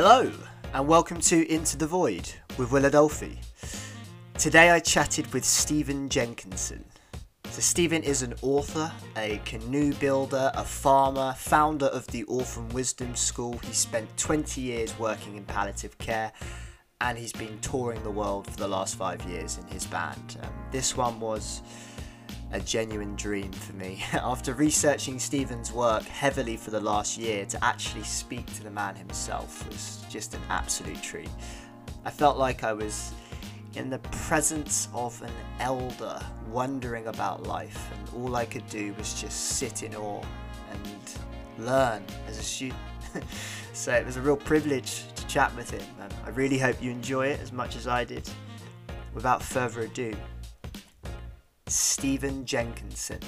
[0.00, 0.30] Hello,
[0.74, 3.36] and welcome to Into the Void with Will Adolphi.
[4.34, 6.84] Today I chatted with Stephen Jenkinson.
[7.50, 13.16] So, Stephen is an author, a canoe builder, a farmer, founder of the Orphan Wisdom
[13.16, 13.58] School.
[13.64, 16.30] He spent 20 years working in palliative care
[17.00, 20.38] and he's been touring the world for the last five years in his band.
[20.44, 21.60] Um, this one was
[22.52, 24.02] a genuine dream for me.
[24.12, 28.94] After researching Stephen's work heavily for the last year, to actually speak to the man
[28.94, 31.30] himself was just an absolute treat.
[32.04, 33.12] I felt like I was
[33.74, 39.20] in the presence of an elder wondering about life, and all I could do was
[39.20, 40.22] just sit in awe
[40.72, 42.80] and learn as a student.
[43.72, 46.90] so it was a real privilege to chat with him, and I really hope you
[46.90, 48.28] enjoy it as much as I did.
[49.14, 50.14] Without further ado,
[51.68, 53.20] Stephen Jenkinson.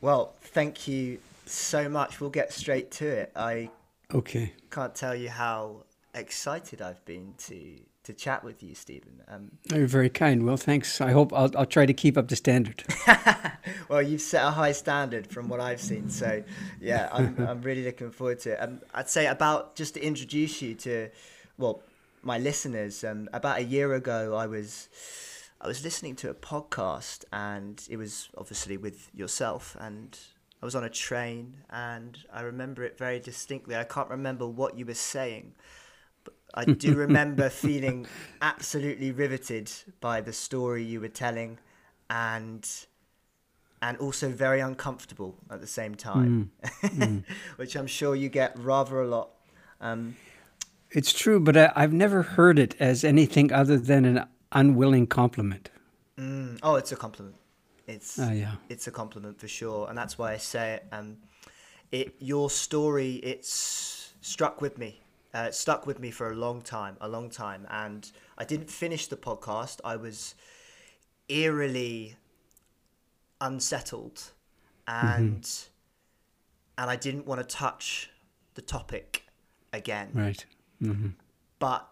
[0.00, 2.20] Well, thank you so much.
[2.20, 3.32] We'll get straight to it.
[3.34, 3.70] I
[4.14, 4.52] Okay.
[4.70, 5.84] can't tell you how
[6.14, 9.20] excited I've been to to chat with you, Stephen.
[9.26, 10.46] Um, You're very kind.
[10.46, 11.00] Well, thanks.
[11.00, 12.84] I hope I'll, I'll try to keep up the standard.
[13.88, 16.44] well, you've set a high standard from what I've seen, so
[16.80, 18.58] yeah, I'm, I'm really looking forward to it.
[18.62, 21.08] Um, I'd say about just to introduce you to,
[21.58, 21.82] well,
[22.26, 23.04] my listeners.
[23.04, 24.88] Um, about a year ago, I was
[25.60, 30.18] I was listening to a podcast, and it was obviously with yourself, and
[30.60, 33.76] I was on a train, and I remember it very distinctly.
[33.76, 35.54] I can't remember what you were saying.
[36.24, 38.06] but I do remember feeling
[38.42, 41.58] absolutely riveted by the story you were telling,
[42.10, 42.68] and
[43.80, 46.50] and also very uncomfortable at the same time,
[47.56, 49.30] which I'm sure you get rather a lot.
[49.80, 50.16] Um,
[50.96, 55.68] It's true, but I, I've never heard it as anything other than an unwilling compliment.
[56.18, 57.36] mm, oh, it's a compliment.
[57.86, 58.54] It's Ah, yeah.
[58.70, 60.86] it's a compliment for sure, and that's why I say it.
[60.90, 61.18] Um,
[61.92, 65.02] it your story it's struck with me.
[65.34, 68.70] Uh, it stuck with me for a long time, a long time, and I didn't
[68.70, 69.80] finish the podcast.
[69.84, 70.34] I was
[71.28, 72.16] eerily
[73.38, 74.32] unsettled,
[74.88, 75.46] and
[76.78, 78.10] and I didn't want to touch
[78.54, 79.26] the topic
[79.74, 80.46] again Right.
[80.80, 81.08] Hmm
[81.58, 81.88] but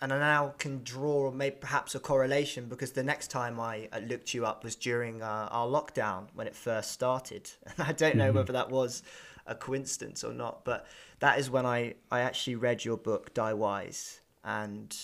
[0.00, 3.88] and I now can draw or maybe perhaps a correlation because the next time I,
[3.92, 7.92] I looked you up was during uh, our lockdown when it first started, and I
[7.92, 9.02] don't know whether that was
[9.46, 10.86] a coincidence or not, but
[11.20, 14.94] that is when I I actually read your book Die Wise, and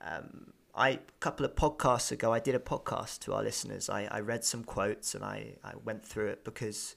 [0.00, 3.90] um, I a couple of podcasts ago I did a podcast to our listeners.
[3.90, 6.94] I, I read some quotes and I, I went through it because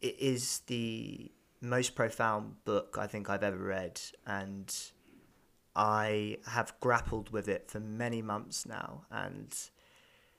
[0.00, 4.74] it is the most profound book I think I've ever read, and
[5.74, 9.54] I have grappled with it for many months now, and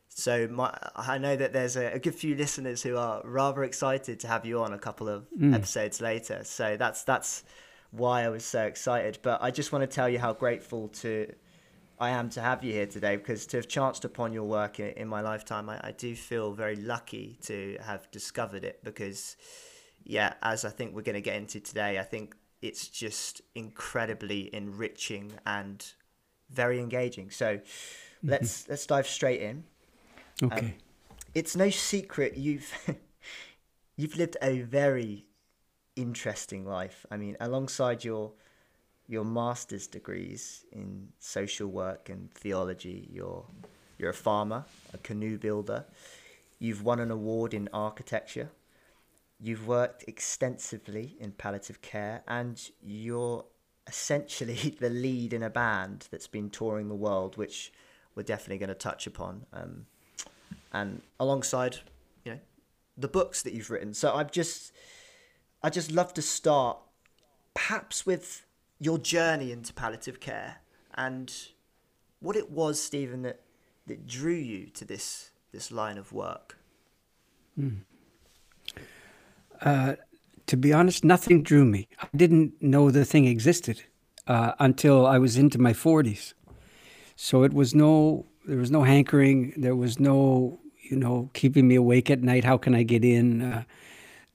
[0.09, 4.19] so my I know that there's a, a good few listeners who are rather excited
[4.21, 5.53] to have you on a couple of mm.
[5.53, 6.43] episodes later.
[6.43, 7.43] So that's that's
[7.91, 9.19] why I was so excited.
[9.21, 11.33] But I just want to tell you how grateful to
[11.99, 14.89] I am to have you here today because to have chanced upon your work in,
[14.89, 19.35] in my lifetime, I, I do feel very lucky to have discovered it because,
[20.03, 24.53] yeah, as I think we're going to get into today, I think it's just incredibly
[24.53, 25.85] enriching and
[26.49, 27.29] very engaging.
[27.29, 28.29] So mm-hmm.
[28.29, 29.63] let's let's dive straight in.
[30.41, 30.75] Um, okay.
[31.33, 32.71] It's no secret you've
[33.97, 35.25] you've lived a very
[35.95, 37.05] interesting life.
[37.11, 38.33] I mean, alongside your
[39.07, 43.45] your master's degrees in social work and theology, you're
[43.97, 45.85] you're a farmer, a canoe builder.
[46.59, 48.49] You've won an award in architecture.
[49.39, 53.45] You've worked extensively in palliative care, and you're
[53.87, 57.71] essentially the lead in a band that's been touring the world, which
[58.15, 59.45] we're definitely going to touch upon.
[59.53, 59.85] Um,
[60.73, 61.77] and alongside,
[62.25, 62.39] you know,
[62.97, 63.93] the books that you've written.
[63.93, 64.73] So I've just,
[65.63, 66.77] I just love to start,
[67.53, 68.45] perhaps with
[68.79, 70.57] your journey into palliative care
[70.95, 71.33] and
[72.19, 73.41] what it was, Stephen, that
[73.87, 76.57] that drew you to this this line of work.
[79.61, 81.87] To be honest, nothing drew me.
[82.01, 83.83] I didn't know the thing existed
[84.27, 86.33] uh, until I was into my 40s.
[87.15, 89.53] So it was no, there was no hankering.
[89.57, 92.43] There was no, you know, keeping me awake at night.
[92.43, 93.41] How can I get in?
[93.41, 93.63] Uh,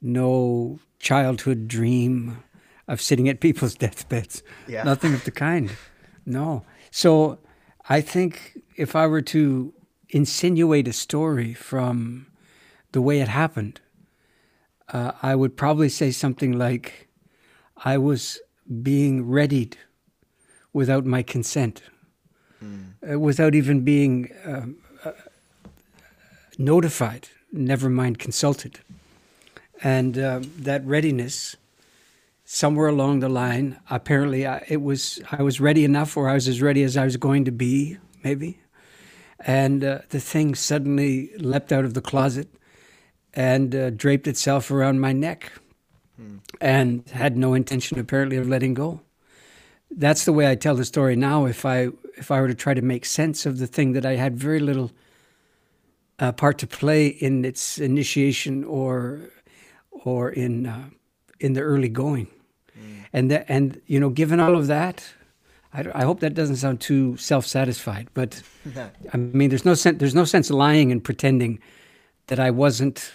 [0.03, 2.43] no childhood dream
[2.89, 4.43] of sitting at people's deathbeds.
[4.69, 4.83] Yeah.
[4.83, 5.71] Nothing of the kind.
[6.27, 6.65] No.
[6.91, 7.39] So
[7.89, 9.73] I think if I were to
[10.11, 12.27] insinuate a story from
[12.93, 13.81] the way it happened,
[14.93, 17.09] uh, I would probably say something like,
[17.85, 18.41] I was
[18.83, 19.77] being readied
[20.73, 21.83] without my consent,
[22.63, 25.13] uh, without even being um, uh,
[26.59, 28.81] notified, never mind consulted.
[29.85, 31.57] and uh, that readiness
[32.45, 36.47] somewhere along the line apparently I, it was i was ready enough or i was
[36.47, 38.59] as ready as i was going to be maybe.
[39.45, 42.49] And uh, the thing suddenly leapt out of the closet
[43.35, 45.53] and uh, draped itself around my neck
[46.61, 49.01] and had no intention apparently of letting go
[49.97, 52.75] that's the way i tell the story now if i if i were to try
[52.75, 54.91] to make sense of the thing that i had very little
[56.19, 59.21] uh, part to play in its initiation or
[59.91, 60.89] or in uh,
[61.41, 62.29] in the early going
[63.13, 65.05] and that and you know given all of that
[65.75, 68.43] I, I hope that doesn't sound too self-satisfied but
[68.75, 68.91] No.
[69.13, 69.99] I mean, there's no sense.
[69.99, 71.59] There's no sense lying and pretending
[72.27, 73.11] that I wasn't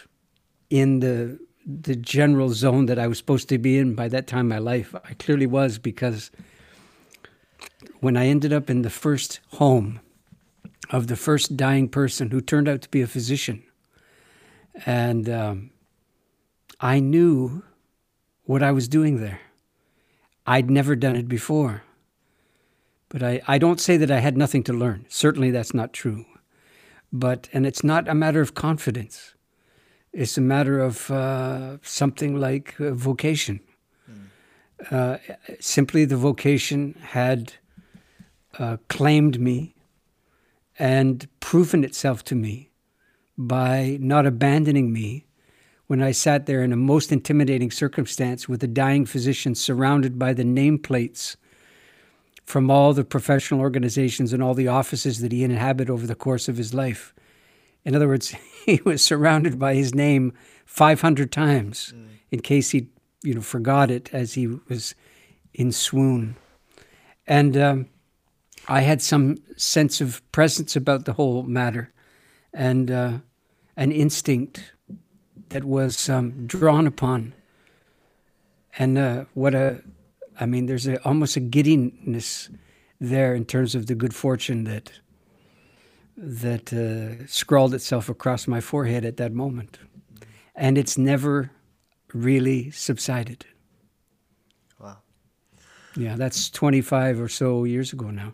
[0.69, 4.41] in the the general zone that I was supposed to be in by that time
[4.41, 4.95] in my life.
[5.03, 6.31] I clearly was because
[7.99, 9.99] when I ended up in the first home
[10.89, 13.63] of the first dying person who turned out to be a physician,
[14.85, 15.71] and um,
[16.79, 17.63] I knew
[18.45, 19.41] what I was doing there.
[20.45, 21.83] I'd never done it before.
[23.09, 25.05] But I, I don't say that I had nothing to learn.
[25.09, 26.25] Certainly that's not true.
[27.11, 29.33] But, and it's not a matter of confidence,
[30.17, 33.59] it's a matter of uh, something like uh, vocation.
[34.89, 35.17] Uh,
[35.59, 37.53] simply, the vocation had
[38.57, 39.75] uh, claimed me
[40.79, 42.71] and proven itself to me
[43.37, 45.27] by not abandoning me
[45.85, 50.33] when I sat there in a most intimidating circumstance with a dying physician surrounded by
[50.33, 51.35] the nameplates
[52.43, 56.47] from all the professional organizations and all the offices that he inhabited over the course
[56.47, 57.13] of his life.
[57.87, 58.35] In other words,
[58.65, 60.33] he was surrounded by his name
[60.65, 61.93] 500 times
[62.29, 62.89] in case he,
[63.23, 64.93] you know, forgot it as he was
[65.53, 66.35] in swoon.
[67.25, 67.87] And um,
[68.67, 71.93] I had some sense of presence about the whole matter
[72.53, 73.17] and uh,
[73.77, 74.73] an instinct
[75.49, 77.33] that was um, drawn upon.
[78.77, 79.81] And uh, what a,
[80.37, 82.49] I mean, there's a, almost a giddiness
[82.99, 84.91] there in terms of the good fortune that
[86.17, 89.79] that uh, scrawled itself across my forehead at that moment,
[90.55, 91.51] and it's never
[92.13, 93.45] really subsided.
[94.79, 94.97] Wow.
[95.95, 98.33] Yeah, that's 25 or so years ago now.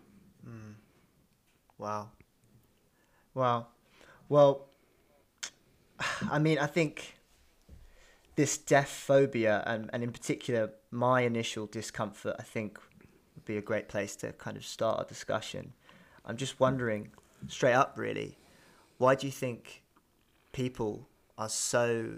[1.83, 2.12] Wow.
[3.33, 3.68] Wow.
[4.30, 4.69] Well,
[6.31, 7.15] I mean, I think
[8.35, 12.80] this death phobia, and, and in particular, my initial discomfort, I think
[13.35, 15.74] would be a great place to kind of start a discussion.
[16.25, 17.12] I'm just wondering,
[17.48, 18.38] straight up, really,
[18.98, 19.84] why do you think
[20.51, 21.07] people
[21.38, 22.16] are so.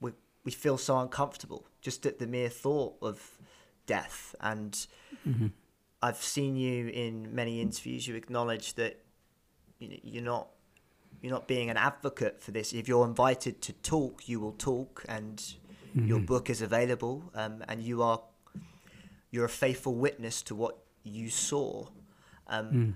[0.00, 0.12] We,
[0.44, 3.38] we feel so uncomfortable just at the mere thought of
[3.86, 4.86] death and
[6.02, 8.06] I've seen you in many interviews.
[8.08, 9.02] You acknowledge that
[9.78, 10.48] you know, you're not
[11.22, 12.72] you're not being an advocate for this.
[12.74, 15.42] If you're invited to talk, you will talk, and
[15.94, 18.20] your book is available, um, and you are
[19.30, 21.86] you're a faithful witness to what you saw.
[22.48, 22.94] Um, a-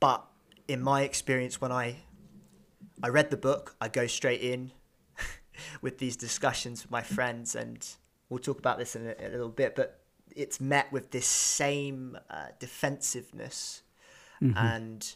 [0.00, 0.24] But
[0.66, 1.96] in my experience, when I
[3.02, 4.72] I read the book, I go straight in
[5.82, 7.86] with these discussions with my friends, and
[8.28, 9.76] we'll talk about this in a, a little bit.
[9.76, 10.00] But
[10.34, 13.82] it's met with this same uh, defensiveness,
[14.56, 15.14] and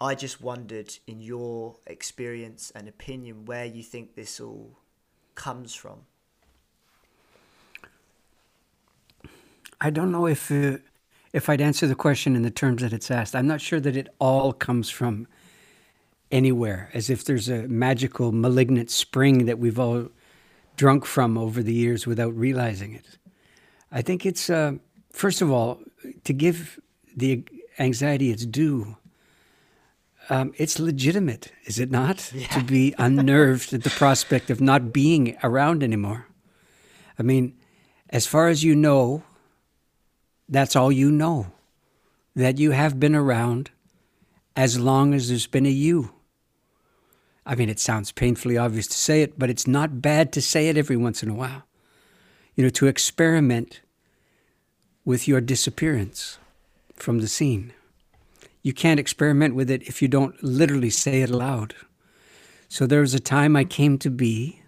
[0.00, 4.78] I just wondered, in your experience and opinion, where you think this all
[5.34, 6.00] comes from.
[9.80, 10.78] I don't know if uh,
[11.36, 13.36] if I'd answer the question in the terms that it's asked.
[13.36, 15.28] I'm not sure that it all comes from
[16.30, 20.08] anywhere, as if there's a magical malignant spring that we've all
[20.76, 23.18] drunk from over the years without realizing it.
[23.92, 24.76] I think it's uh,
[25.12, 25.78] first of all
[26.24, 26.80] to give
[27.14, 27.44] the
[27.78, 28.96] anxiety its due.
[30.30, 35.36] Um, it's legitimate, is it not, to be unnerved at the prospect of not being
[35.44, 36.28] around anymore.
[37.18, 37.54] I mean,
[38.08, 39.22] as far as you know,
[40.48, 41.52] that's all you know.
[42.34, 43.70] That you have been around
[44.54, 46.12] as long as there's been a you.
[47.44, 50.68] I mean, it sounds painfully obvious to say it, but it's not bad to say
[50.68, 51.62] it every once in a while.
[52.54, 53.80] You know, to experiment
[55.04, 56.38] with your disappearance
[56.94, 57.72] from the scene.
[58.62, 61.74] You can't experiment with it if you don't literally say it aloud.
[62.68, 64.62] So there was a time I came to be,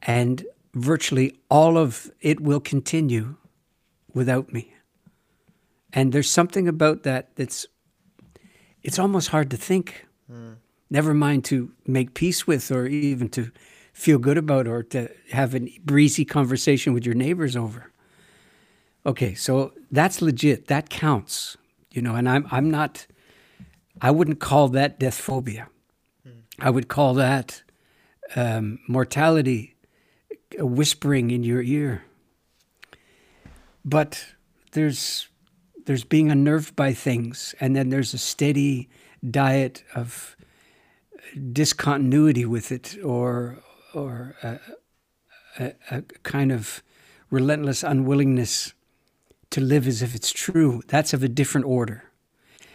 [0.00, 3.36] and virtually all of it will continue
[4.14, 4.74] without me.
[5.92, 7.66] And there's something about that that's
[8.82, 10.06] it's almost hard to think.
[10.30, 10.54] Hmm.
[10.90, 13.50] Never mind to make peace with or even to
[13.92, 17.90] feel good about or to have a breezy conversation with your neighbors over.
[19.04, 20.66] Okay, so that's legit.
[20.66, 21.56] That counts.
[21.90, 23.06] You know, and I'm I'm not
[24.00, 25.68] I wouldn't call that death phobia.
[26.24, 26.40] Hmm.
[26.58, 27.62] I would call that
[28.34, 29.76] um, mortality
[30.58, 32.04] uh, whispering in your ear.
[33.84, 34.34] But
[34.72, 35.28] there's
[35.86, 38.88] there's being unnerved by things, and then there's a steady
[39.28, 40.36] diet of
[41.52, 43.58] discontinuity with it, or
[43.94, 44.58] or a,
[45.58, 46.82] a, a kind of
[47.30, 48.72] relentless unwillingness
[49.50, 50.82] to live as if it's true.
[50.86, 52.04] That's of a different order,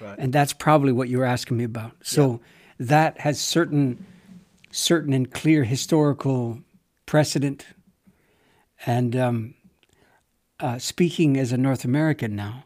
[0.01, 0.17] right.
[0.19, 1.93] and that's probably what you're asking me about.
[2.03, 2.37] So yeah.
[2.87, 4.05] that has certain
[4.71, 6.59] certain and clear historical
[7.05, 7.65] precedent,
[8.85, 9.53] and um,
[10.59, 12.65] uh, speaking as a North American now,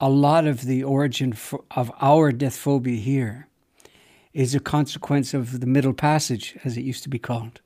[0.00, 1.36] a lot of the origin
[1.70, 3.48] of our death phobia here
[4.32, 7.60] is a consequence of the Middle Passage, as it used to be called,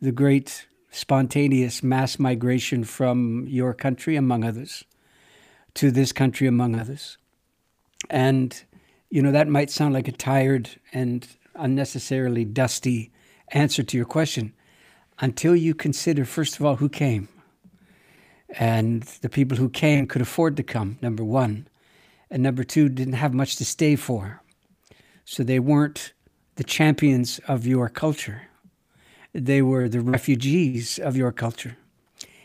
[0.00, 4.84] the great spontaneous mass migration from your country, among others,
[5.74, 7.16] to this country, among others.
[8.10, 8.62] And,
[9.10, 13.12] you know, that might sound like a tired and unnecessarily dusty
[13.48, 14.52] answer to your question
[15.20, 17.28] until you consider, first of all, who came
[18.52, 21.68] and the people who came could afford to come, number one.
[22.30, 24.42] And number two, didn't have much to stay for.
[25.24, 26.12] So they weren't
[26.56, 28.42] the champions of your culture.
[29.32, 31.76] They were the refugees of your culture.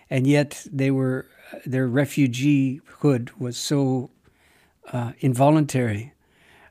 [0.09, 1.25] And yet they were
[1.65, 4.09] their refugeehood was so
[4.91, 6.13] uh, involuntary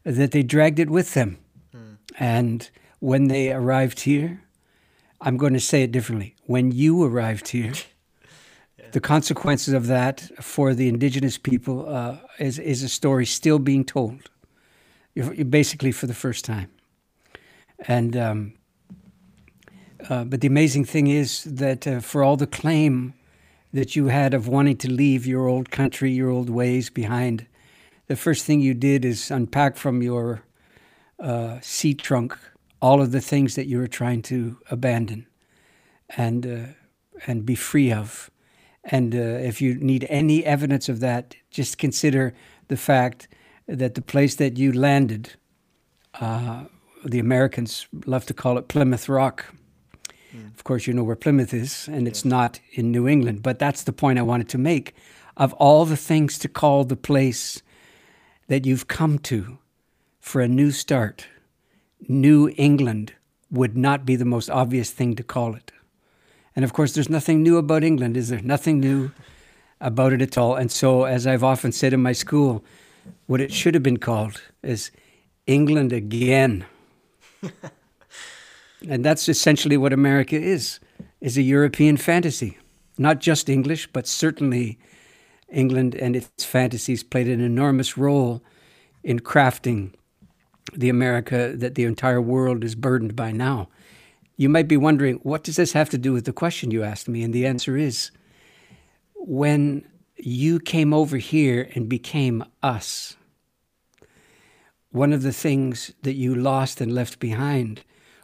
[0.05, 1.39] that they dragged it with them.
[1.75, 1.97] Mm.
[2.19, 4.43] And when they arrived here,
[5.21, 6.35] I'm going to say it differently.
[6.45, 7.73] When you arrived here,
[8.93, 13.85] the consequences of that for the indigenous people uh, is, is a story still being
[13.85, 14.31] told,
[15.49, 16.71] basically for the first time.
[17.87, 18.55] And um,
[20.09, 23.15] uh, but the amazing thing is that uh, for all the claim
[23.73, 27.47] that you had of wanting to leave your old country, your old ways behind,
[28.07, 30.43] the first thing you did is unpack from your
[31.19, 32.39] uh, seat trunk
[32.81, 35.27] all of the things that you were trying to abandon
[36.17, 36.73] and uh,
[37.27, 38.31] and be free of
[38.87, 42.35] and uh, if you need any evidence of that, just consider
[42.69, 43.29] the fact
[43.67, 45.33] that the place that you landed,
[46.21, 46.65] uh,
[47.05, 49.47] the Americans love to call it Plymouth Rock.
[50.35, 50.55] Mm.
[50.55, 53.83] Of course, you know where Plymouth is, and it's not in New England, but that's
[53.83, 54.95] the point I wanted to make.
[55.37, 57.63] Of all the things to call the place
[58.47, 59.59] that you've come to
[60.21, 61.27] for a new start,
[62.09, 63.15] New England
[63.51, 65.73] would not be the most obvious thing to call it.
[66.57, 68.41] And of course, there's nothing new about England, is there?
[68.41, 69.13] Nothing new
[69.79, 70.57] about it at all.
[70.57, 72.65] And so, as I've often said in my school,
[73.27, 74.91] what it should have been called is
[75.47, 76.65] England again.
[78.89, 80.81] and that's essentially what America is,
[81.21, 82.59] is a European fantasy.
[82.99, 84.79] Not just English, but certainly
[85.51, 88.43] England and its fantasies played an enormous role
[89.05, 89.93] in crafting
[90.73, 93.69] the America that the entire world is burdened by now.
[94.37, 97.09] You might be wondering, what does this have to do with the question you asked
[97.09, 97.23] me?
[97.23, 98.11] And the answer is
[99.15, 103.17] when you came over here and became us,
[104.91, 107.83] one of the things that you lost and left behind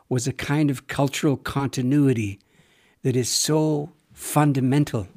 [0.09, 2.39] was a kind of cultural continuity
[3.03, 5.09] that is so fundamental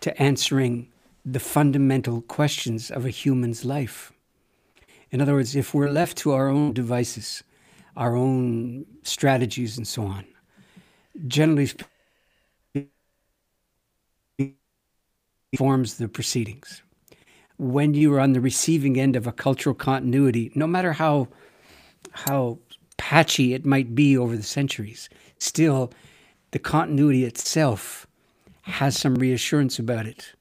[0.00, 0.88] to answering
[1.24, 4.12] the fundamental questions of a human's life.
[5.10, 7.42] In other words, if we're left to our own devices,
[7.96, 10.24] our own strategies and so on.
[11.26, 11.70] Generally
[15.56, 16.82] forms the proceedings.
[17.58, 21.28] When you are on the receiving end of a cultural continuity, no matter how
[22.12, 22.58] how
[22.96, 25.92] patchy it might be over the centuries, still
[26.50, 28.06] the continuity itself
[28.62, 30.32] has some reassurance about it.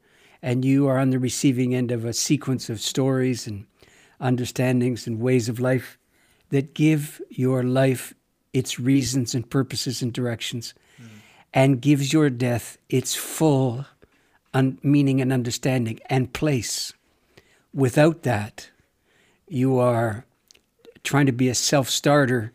[0.42, 3.66] And you are on the receiving end of a sequence of stories and
[4.20, 5.98] understandings and ways of life
[6.50, 8.14] that give your life
[8.54, 11.08] its reasons and purposes and directions mm.
[11.54, 13.86] and gives your death its full
[14.54, 16.94] un- meaning and understanding and place.
[17.74, 18.70] Without that,
[19.48, 20.26] you are
[21.04, 22.54] trying to be a self starter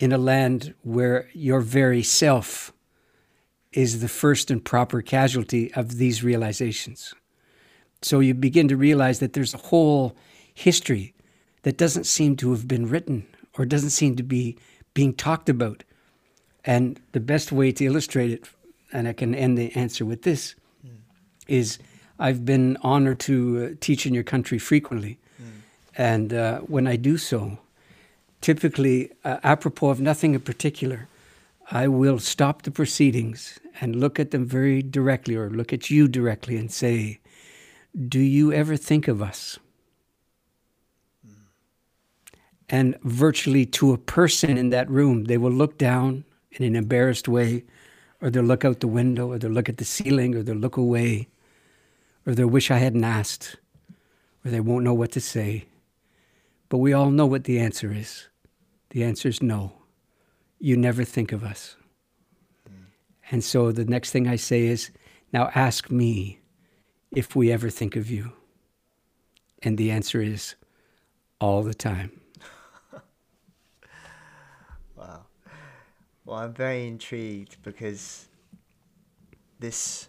[0.00, 2.72] in a land where your very self
[3.72, 7.14] is the first and proper casualty of these realizations.
[8.00, 10.16] So you begin to realize that there's a whole
[10.54, 11.14] history
[11.62, 14.56] that doesn't seem to have been written or doesn't seem to be
[14.94, 15.84] being talked about.
[16.64, 18.48] And the best way to illustrate it,
[18.92, 20.54] and I can end the answer with this,
[20.86, 20.96] mm.
[21.46, 21.78] is
[22.18, 25.18] I've been honored to uh, teach in your country frequently.
[25.40, 25.46] Mm.
[25.96, 27.58] And uh, when I do so,
[28.40, 31.08] typically, uh, apropos of nothing in particular,
[31.70, 36.08] I will stop the proceedings and look at them very directly or look at you
[36.08, 37.20] directly and say,
[38.08, 39.58] Do you ever think of us?
[42.68, 47.28] And virtually to a person in that room, they will look down in an embarrassed
[47.28, 47.64] way,
[48.20, 50.76] or they'll look out the window, or they'll look at the ceiling, or they'll look
[50.76, 51.28] away,
[52.26, 53.56] or they'll wish I hadn't asked,
[54.44, 55.66] or they won't know what to say.
[56.68, 58.28] But we all know what the answer is.
[58.90, 59.72] The answer is no.
[60.58, 61.76] You never think of us.
[62.66, 62.74] Hmm.
[63.30, 64.90] And so the next thing I say is,
[65.32, 66.40] now ask me
[67.12, 68.32] if we ever think of you.
[69.62, 70.54] And the answer is
[71.40, 72.17] all the time.
[76.28, 78.28] Well, I'm very intrigued because
[79.58, 80.08] this,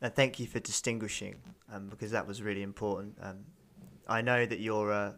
[0.00, 1.36] and thank you for distinguishing,
[1.70, 3.18] um, because that was really important.
[3.20, 3.40] Um,
[4.08, 5.14] I know that you're a,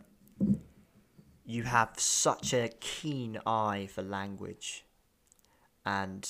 [1.46, 4.84] you have such a keen eye for language,
[5.86, 6.28] and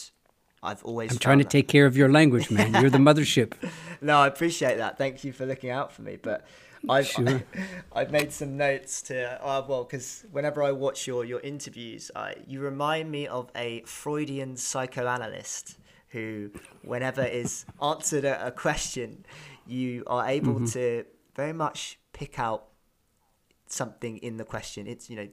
[0.63, 1.11] I've always.
[1.11, 1.51] I'm trying to that.
[1.51, 2.75] take care of your language, man.
[2.83, 3.55] You're the mothership.
[4.03, 4.99] no, I appreciate that.
[4.99, 6.19] Thank you for looking out for me.
[6.21, 6.45] But
[6.89, 7.43] I've sure.
[7.93, 12.11] I, have made some notes to uh, well, because whenever I watch your your interviews,
[12.15, 15.79] I, you remind me of a Freudian psychoanalyst
[16.11, 16.51] who,
[16.83, 19.27] whenever is answered a, a, question,
[19.67, 20.65] you are able mm-hmm.
[20.67, 21.05] to
[21.37, 22.69] very much pick out
[23.67, 24.87] something in the question.
[24.87, 25.29] It's you know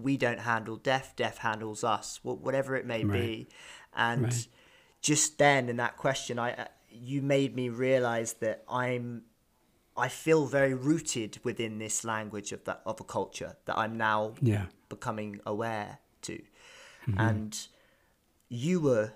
[0.00, 3.20] we don't handle death, death handles us, whatever it may right.
[3.20, 3.48] be,
[3.94, 4.24] and.
[4.24, 4.48] Right
[5.02, 9.22] just then in that question, I uh, you made me realize that I'm
[9.96, 14.34] I feel very rooted within this language of that of a culture that I'm now
[14.40, 14.66] yeah.
[14.88, 17.20] becoming aware to, mm-hmm.
[17.20, 17.66] and
[18.48, 19.12] you were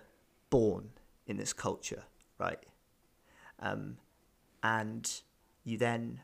[0.50, 0.90] born
[1.26, 2.04] in this culture,
[2.38, 2.62] right?
[3.61, 3.99] Um,
[4.62, 5.11] and
[5.64, 6.21] you then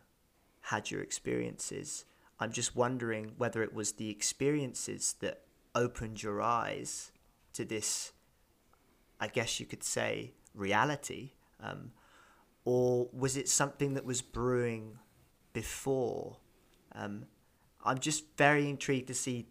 [0.63, 2.05] had your experiences.
[2.39, 5.43] I'm just wondering whether it was the experiences that
[5.75, 7.13] opened your eyes
[7.53, 8.13] to this
[9.21, 11.33] I guess you could say, reality?
[11.63, 11.93] Um,
[12.65, 14.99] or was it something that was brewing
[15.53, 16.37] before?
[16.93, 17.27] Um,
[17.85, 19.47] I'm just very intrigued to see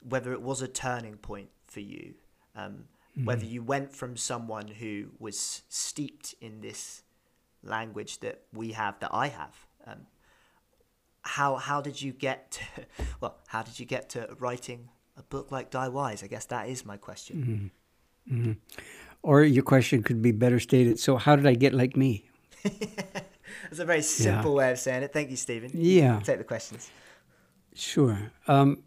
[0.00, 2.14] whether it was a turning point for you,
[2.56, 2.84] um,
[3.16, 3.24] mm-hmm.
[3.24, 7.02] whether you went from someone who was steeped in this
[7.62, 9.66] language that we have, that I have.
[9.86, 10.06] Um,
[11.22, 12.62] how how did you get to,
[13.20, 13.38] well?
[13.46, 16.22] How did you get to writing a book like Die Wise?
[16.22, 17.70] I guess that is my question.
[18.26, 18.34] Mm-hmm.
[18.34, 18.52] Mm-hmm.
[19.22, 20.98] Or your question could be better stated.
[20.98, 22.29] So, how did I get like me?
[23.64, 24.56] That's a very simple yeah.
[24.56, 25.12] way of saying it.
[25.12, 25.70] Thank you, Stephen.
[25.74, 26.20] Yeah.
[26.20, 26.90] Take the questions.
[27.74, 28.18] Sure.
[28.48, 28.82] Um,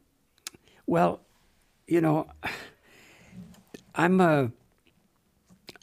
[0.86, 1.22] well,
[1.88, 2.28] you know,
[3.96, 4.52] I'm a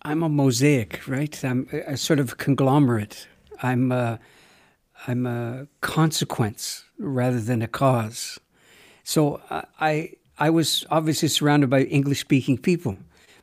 [0.02, 1.44] I'm a mosaic, right?
[1.44, 3.26] I'm a, a sort of conglomerate.
[3.62, 4.18] I'm a,
[5.06, 8.38] I'm a consequence rather than a cause.
[9.04, 12.96] So I I was obviously surrounded by English speaking people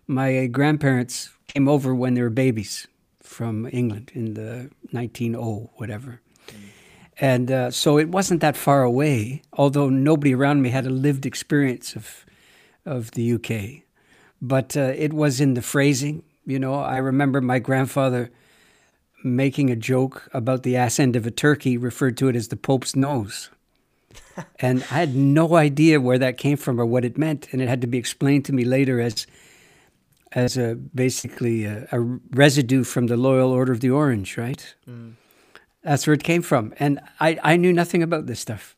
[0.08, 2.88] my grandparents came over when they were babies
[3.38, 6.21] from England in the 1900 whatever.
[7.19, 11.23] And uh, so it wasn't that far away, although nobody around me had a lived
[11.23, 12.26] experience of,
[12.84, 13.84] of the UK.
[14.41, 16.23] But uh, it was in the phrasing.
[16.47, 18.32] You know, I remember my grandfather
[19.23, 22.56] making a joke about the ass end of a turkey, referred to it as the
[22.56, 23.52] Pope's nose.
[24.60, 27.50] and I had no idea where that came from or what it meant.
[27.52, 29.28] And it had to be explained to me later as
[30.38, 34.76] as a basically a, a, residue from the Loyal Order of the Orange, right?
[34.88, 35.13] Mm.
[35.82, 38.76] That's where it came from, and I I knew nothing about this stuff,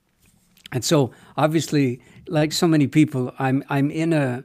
[0.71, 4.43] and so obviously, like so many people, I'm I'm in a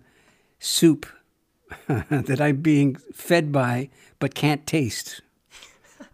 [0.59, 1.07] soup
[1.87, 5.20] that I'm being fed by but can't taste.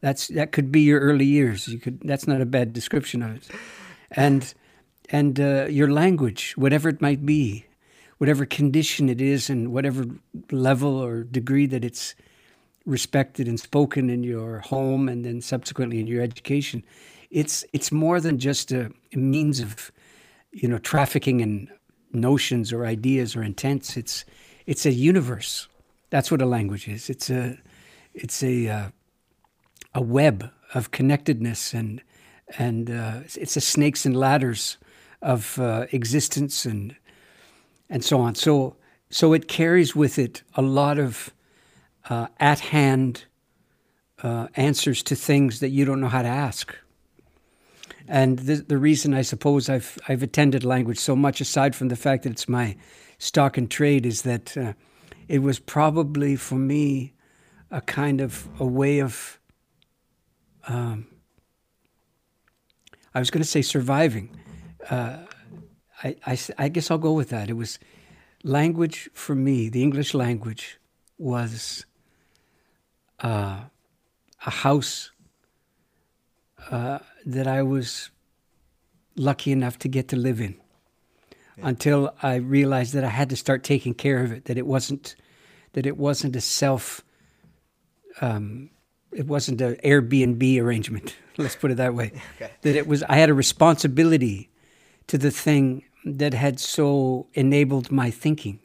[0.01, 1.69] That's that could be your early years.
[1.69, 3.49] You could that's not a bad description of it,
[4.11, 4.53] and
[5.09, 7.65] and uh, your language, whatever it might be,
[8.21, 10.05] whatever condition it is and whatever
[10.51, 12.15] level or degree that it's
[12.87, 16.83] respected and spoken in your home and then subsequently in your education
[17.31, 19.91] it's it's more than just a, means of
[20.53, 21.71] you know trafficking in
[22.13, 23.97] notions or ideas or intents.
[23.97, 24.25] It's
[24.67, 25.69] it's a universe.
[26.11, 27.09] That's what a language is.
[27.09, 27.59] It's a
[28.15, 28.89] it's a uh,
[29.95, 32.03] a web of connectedness and
[32.59, 34.77] and uh, it's a snakes and ladders
[35.23, 36.97] of uh, existence and
[37.91, 38.35] and so on.
[38.35, 38.77] So,
[39.11, 41.35] so it carries with it a lot of
[42.09, 43.25] uh, at hand
[44.23, 46.75] uh, answers to things that you don't know how to ask.
[48.09, 51.97] And the, the reason I suppose I've, I've attended language so much, aside from the
[51.97, 52.77] fact that it's my
[53.19, 54.73] stock and trade, is that uh,
[55.29, 57.13] it was probably for me
[57.71, 59.39] a kind of a way of,
[60.67, 61.07] um,
[63.15, 64.37] I was going to say surviving.
[64.89, 65.19] Uh,
[66.03, 67.51] I, I, I guess I'll go with that.
[67.51, 67.79] It was
[68.43, 70.79] language for me, the English language
[71.19, 71.85] was
[73.21, 73.61] uh,
[74.47, 75.11] a house
[76.71, 78.11] uh, that I was
[79.17, 80.57] lucky enough to get to live in
[81.57, 81.69] yeah.
[81.69, 85.17] until I realized that I had to start taking care of it, that it wasn't
[85.73, 87.03] that it wasn't a self,
[88.21, 88.71] um,
[89.13, 91.15] it wasn't an Airbnb arrangement.
[91.37, 92.13] Let's put it that way.
[92.37, 92.51] Okay.
[92.63, 94.51] That it was, I had a responsibility
[95.07, 98.61] to the thing that had so enabled my thinking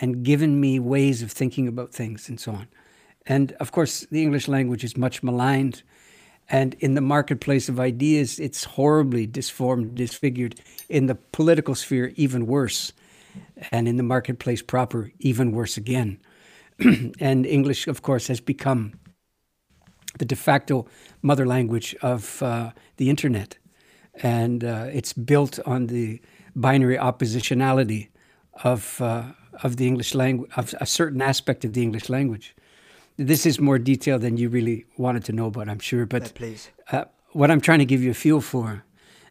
[0.00, 2.68] and given me ways of thinking about things and so on.
[3.26, 5.82] And of course, the English language is much maligned.
[6.48, 10.60] And in the marketplace of ideas, it's horribly disformed, disfigured.
[10.88, 12.92] In the political sphere, even worse.
[13.70, 16.18] And in the marketplace proper, even worse again.
[17.20, 18.94] and English, of course, has become
[20.18, 20.86] the de facto
[21.22, 23.56] mother language of uh, the internet.
[24.22, 26.20] And uh, it's built on the
[26.54, 28.08] binary oppositionality
[28.64, 29.24] of, uh,
[29.62, 32.54] of the English language, of a certain aspect of the English language.
[33.16, 36.06] This is more detail than you really wanted to know about, I'm sure.
[36.06, 36.32] But
[36.90, 38.84] uh, what I'm trying to give you a feel for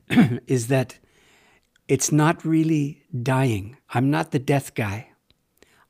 [0.48, 1.00] is that
[1.88, 3.78] it's not really dying.
[3.94, 5.10] I'm not the death guy.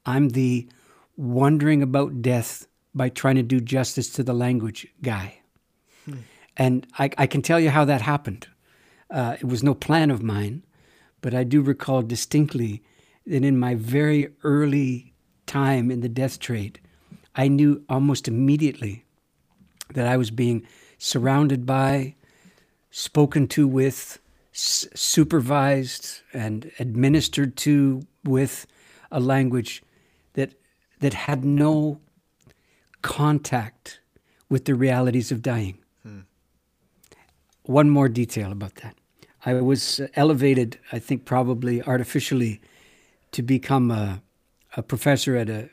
[0.05, 0.67] I'm the
[1.15, 5.41] wondering about death by trying to do justice to the language guy.
[6.57, 8.47] And I, I can tell you how that happened.
[9.09, 10.63] Uh, it was no plan of mine,
[11.21, 12.81] but I do recall distinctly
[13.25, 15.13] that in my very early
[15.45, 16.79] time in the death trade,
[17.35, 19.05] I knew almost immediately
[19.93, 20.65] that I was being
[20.97, 22.15] surrounded by,
[22.89, 24.19] spoken to with,
[24.53, 28.67] s- supervised, and administered to with
[29.11, 29.83] a language
[30.33, 30.53] that
[30.99, 31.99] that had no
[33.01, 33.99] contact
[34.49, 35.79] with the realities of dying.
[36.03, 36.19] Hmm.
[37.63, 38.95] One more detail about that.
[39.45, 42.61] I was elevated, I think probably artificially,
[43.31, 44.21] to become a,
[44.77, 45.69] a professor at a,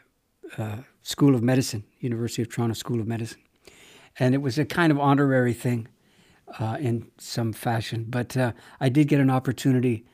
[0.56, 0.76] uh
[1.08, 3.40] School of Medicine, University of Toronto School of Medicine.
[4.18, 5.88] And it was a kind of honorary thing
[6.58, 8.04] uh, in some fashion.
[8.10, 10.04] But uh, I did get an opportunity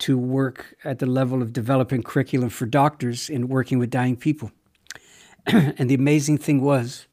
[0.00, 4.50] to work at the level of developing curriculum for doctors in working with dying people.
[5.46, 7.06] and the amazing thing was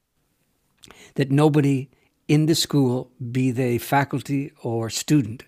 [1.16, 1.90] that nobody
[2.28, 5.44] in the school, be they faculty or student,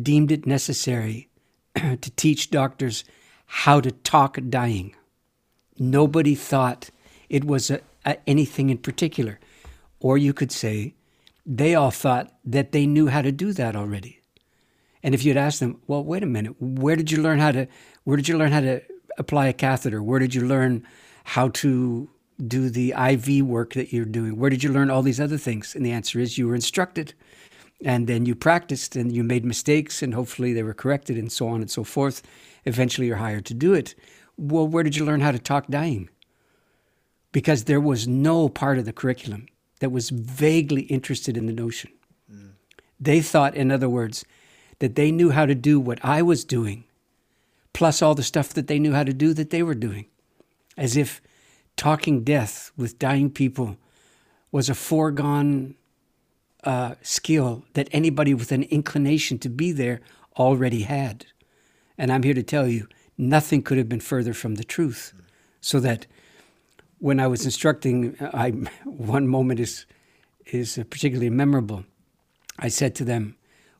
[0.00, 1.28] deemed it necessary
[1.74, 3.04] to teach doctors
[3.46, 4.94] how to talk dying.
[5.78, 6.90] Nobody thought
[7.28, 9.38] it was a, a, anything in particular.
[10.00, 10.94] Or you could say
[11.44, 14.20] they all thought that they knew how to do that already.
[15.02, 17.66] And if you'd ask them, well, wait a minute, where did you learn how to
[18.04, 18.80] where did you learn how to
[19.18, 20.02] apply a catheter?
[20.02, 20.86] Where did you learn
[21.24, 22.08] how to
[22.46, 24.36] do the IV work that you're doing?
[24.36, 25.74] Where did you learn all these other things?
[25.74, 27.14] And the answer is you were instructed.
[27.84, 31.48] And then you practiced and you made mistakes and hopefully they were corrected and so
[31.48, 32.22] on and so forth.
[32.64, 33.94] Eventually you're hired to do it.
[34.36, 36.08] Well, where did you learn how to talk dying?
[37.32, 39.46] Because there was no part of the curriculum
[39.80, 41.90] that was vaguely interested in the notion.
[42.32, 42.52] Mm.
[43.00, 44.24] They thought, in other words,
[44.78, 46.84] that they knew how to do what I was doing,
[47.72, 50.06] plus all the stuff that they knew how to do that they were doing.
[50.76, 51.20] As if
[51.76, 53.76] talking death with dying people
[54.52, 55.74] was a foregone
[56.64, 60.00] uh, skill that anybody with an inclination to be there
[60.36, 61.26] already had.
[61.98, 65.12] And I'm here to tell you, nothing could have been further from the truth.
[65.60, 66.06] So that
[66.98, 68.50] when I was instructing, I,
[68.84, 69.86] one moment is,
[70.46, 71.84] is particularly memorable.
[72.58, 73.36] I said to them,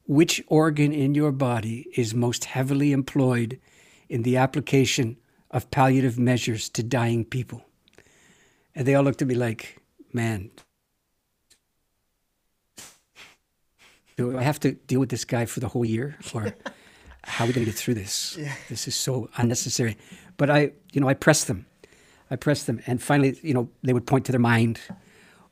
[0.06, 3.60] Which organ in your body is most heavily employed
[4.08, 5.18] in the application
[5.50, 7.64] of palliative measures to dying people?
[8.74, 9.78] And they all looked at me like,
[10.12, 10.50] Man,
[14.30, 16.16] do I have to deal with this guy for the whole year?
[16.34, 16.54] Or
[17.24, 18.36] how are we going to get through this?
[18.68, 19.96] This is so unnecessary.
[20.36, 21.66] But I, you know, I pressed them.
[22.30, 22.80] I pressed them.
[22.86, 24.80] And finally, you know, they would point to their mind,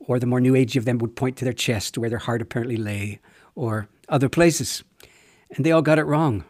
[0.00, 2.42] or the more new age of them would point to their chest, where their heart
[2.42, 3.20] apparently lay,
[3.54, 4.83] or other places.
[5.54, 6.44] And they all got it wrong,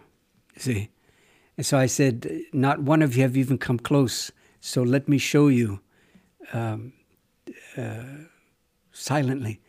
[0.55, 0.89] you see.
[1.57, 4.33] And so I said, Not one of you have even come close.
[4.61, 5.81] So let me show you
[6.53, 6.93] um,
[7.77, 8.27] uh,
[8.93, 9.61] silently.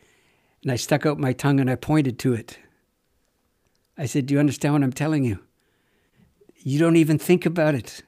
[0.63, 2.59] And I stuck out my tongue and I pointed to it.
[3.97, 5.39] I said, Do you understand what I'm telling you?
[6.57, 8.03] You don't even think about it.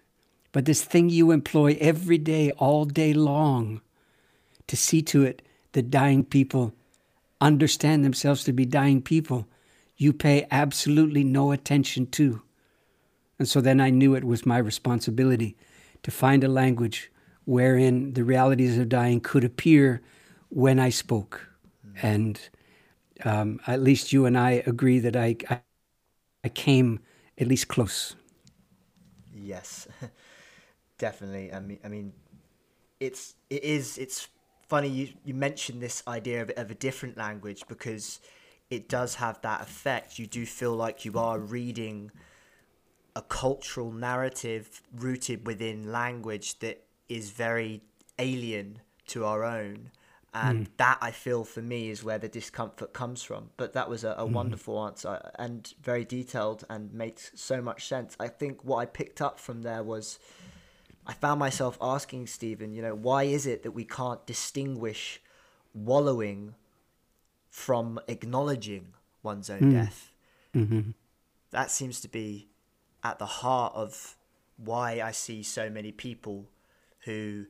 [0.52, 3.82] But this thing you employ every day, all day long,
[4.68, 6.74] to see to it that dying people
[7.42, 9.48] understand themselves to be dying people,
[9.98, 12.42] you pay absolutely no attention to.
[13.40, 15.58] And so then I knew it was my responsibility
[16.04, 17.12] to find a language
[17.46, 20.02] wherein the realities of dying could appear
[20.50, 21.50] when I spoke.
[22.02, 22.40] And
[23.26, 25.62] um, at least you and I agree that I, I,
[26.44, 27.02] I came
[27.38, 28.16] at least close.
[29.34, 29.88] Yes,
[30.98, 31.54] definitely.
[31.54, 32.14] I mean, I mean,
[33.00, 34.30] it's it is it's
[34.68, 38.20] funny you you mentioned this idea of, of a different language because
[38.70, 40.20] it does have that effect.
[40.20, 42.12] You do feel like you are reading
[43.16, 47.82] a cultural narrative rooted within language that is very
[48.20, 49.92] alien to our own.
[50.34, 50.74] And hmm.
[50.78, 53.52] that I feel for me is where the discomfort comes from.
[53.56, 54.34] But that was a, a hmm.
[54.34, 58.16] wonderful answer and very detailed and made so much sense.
[58.20, 60.20] I think what I picked up from there was
[61.06, 65.22] I found myself asking Stephen, you know, why is it that we can't distinguish
[65.74, 66.56] wallowing
[67.50, 69.74] from acknowledging one's own hmm.
[69.74, 70.12] death?
[70.56, 70.92] Mm-hmm.
[71.52, 72.48] That seems to be
[73.04, 74.16] at the heart of
[74.58, 76.46] why I see so many people
[77.02, 77.46] who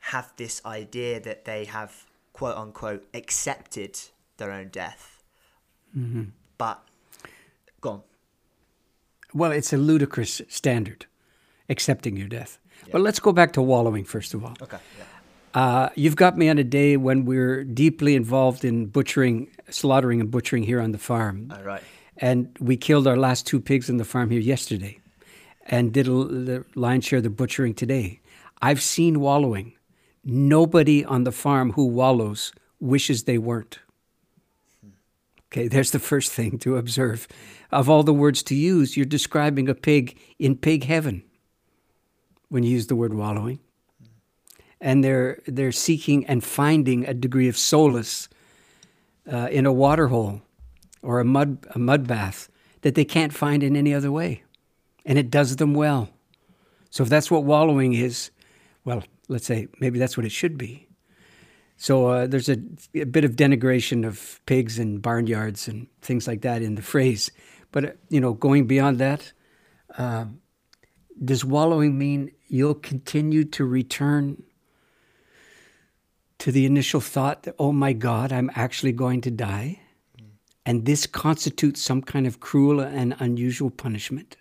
[0.00, 3.98] have this idea that they have quote unquote accepted
[4.36, 5.22] their own death.
[6.58, 6.82] But
[7.80, 8.02] gone.
[9.34, 11.06] Well, it's a ludicrous standard,
[11.68, 12.58] accepting your death.
[12.90, 14.54] But let's go back to wallowing first of all.
[14.62, 14.78] Okay.
[14.98, 15.04] Yeah.
[15.52, 20.30] Uh, you've got me on a day when we're deeply involved in butchering, slaughtering, and
[20.30, 21.52] butchering here on the farm.
[21.54, 21.82] All right.
[22.16, 25.00] And we killed our last two pigs on the farm here yesterday
[25.66, 28.20] and did a, the lion's share of the butchering today.
[28.62, 29.74] I've seen wallowing.
[30.24, 33.78] Nobody on the farm who wallows wishes they weren't.
[35.52, 37.26] Okay, there's the first thing to observe.
[37.72, 41.24] Of all the words to use, you're describing a pig in pig heaven
[42.48, 43.58] when you use the word wallowing.
[44.80, 48.28] And they're, they're seeking and finding a degree of solace
[49.30, 50.42] uh, in a water hole
[51.02, 52.48] or a mud, a mud bath
[52.82, 54.42] that they can't find in any other way.
[55.04, 56.10] And it does them well.
[56.90, 58.30] So if that's what wallowing is,
[58.84, 60.88] well, let's say maybe that's what it should be.
[61.76, 62.58] So uh, there's a,
[62.94, 67.30] a bit of denigration of pigs and barnyards and things like that in the phrase.
[67.72, 69.32] But, uh, you know, going beyond that,
[69.96, 70.26] uh,
[71.24, 74.42] does wallowing mean you'll continue to return
[76.38, 79.80] to the initial thought that, oh my God, I'm actually going to die?
[80.66, 84.36] And this constitutes some kind of cruel and unusual punishment?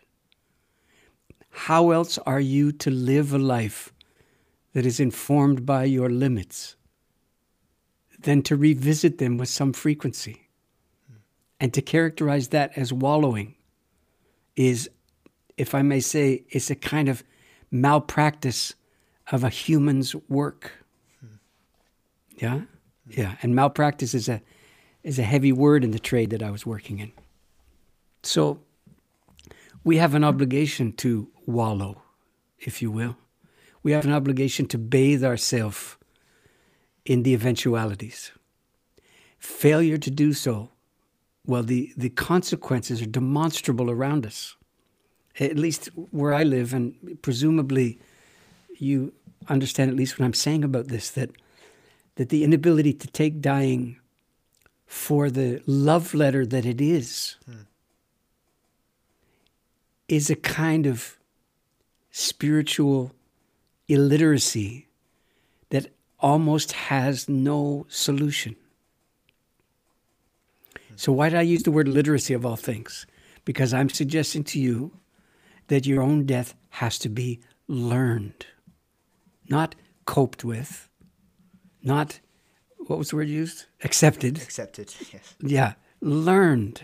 [1.51, 3.93] How else are you to live a life
[4.73, 6.75] that is informed by your limits
[8.19, 10.49] than to revisit them with some frequency?
[11.59, 13.55] And to characterize that as wallowing
[14.55, 14.89] is,
[15.57, 17.23] if I may say, it's a kind of
[17.69, 18.73] malpractice
[19.31, 20.71] of a human's work.
[22.37, 22.61] Yeah?
[23.09, 23.35] Yeah.
[23.41, 24.41] And malpractice is a
[25.03, 27.11] is a heavy word in the trade that I was working in.
[28.23, 28.59] So
[29.83, 32.01] we have an obligation to wallow,
[32.59, 33.17] if you will.
[33.89, 35.97] We have an obligation to bathe ourselves
[37.05, 38.31] in the eventualities.
[39.39, 40.69] Failure to do so,
[41.47, 44.55] well, the, the consequences are demonstrable around us.
[45.39, 47.97] At least where I live, and presumably
[48.77, 49.11] you
[49.47, 51.31] understand at least what I'm saying about this, that
[52.13, 53.97] that the inability to take dying
[54.85, 57.61] for the love letter that it is hmm.
[60.07, 61.17] is a kind of
[62.11, 63.15] spiritual
[63.89, 64.87] illiteracy
[65.69, 65.87] that
[66.19, 68.55] almost has no solution.
[70.95, 73.05] So, why did I use the word literacy of all things?
[73.45, 74.91] Because I'm suggesting to you
[75.67, 78.45] that your own death has to be learned,
[79.47, 79.75] not
[80.05, 80.89] coped with,
[81.81, 82.19] not,
[82.87, 83.65] what was the word used?
[83.83, 84.41] Accepted.
[84.41, 84.93] Accepted.
[85.13, 85.35] Yes.
[85.39, 86.81] Yeah, learned.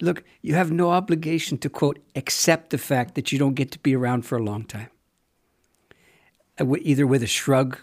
[0.00, 3.78] Look, you have no obligation to, quote, accept the fact that you don't get to
[3.80, 4.88] be around for a long time.
[6.60, 7.78] Either with a shrug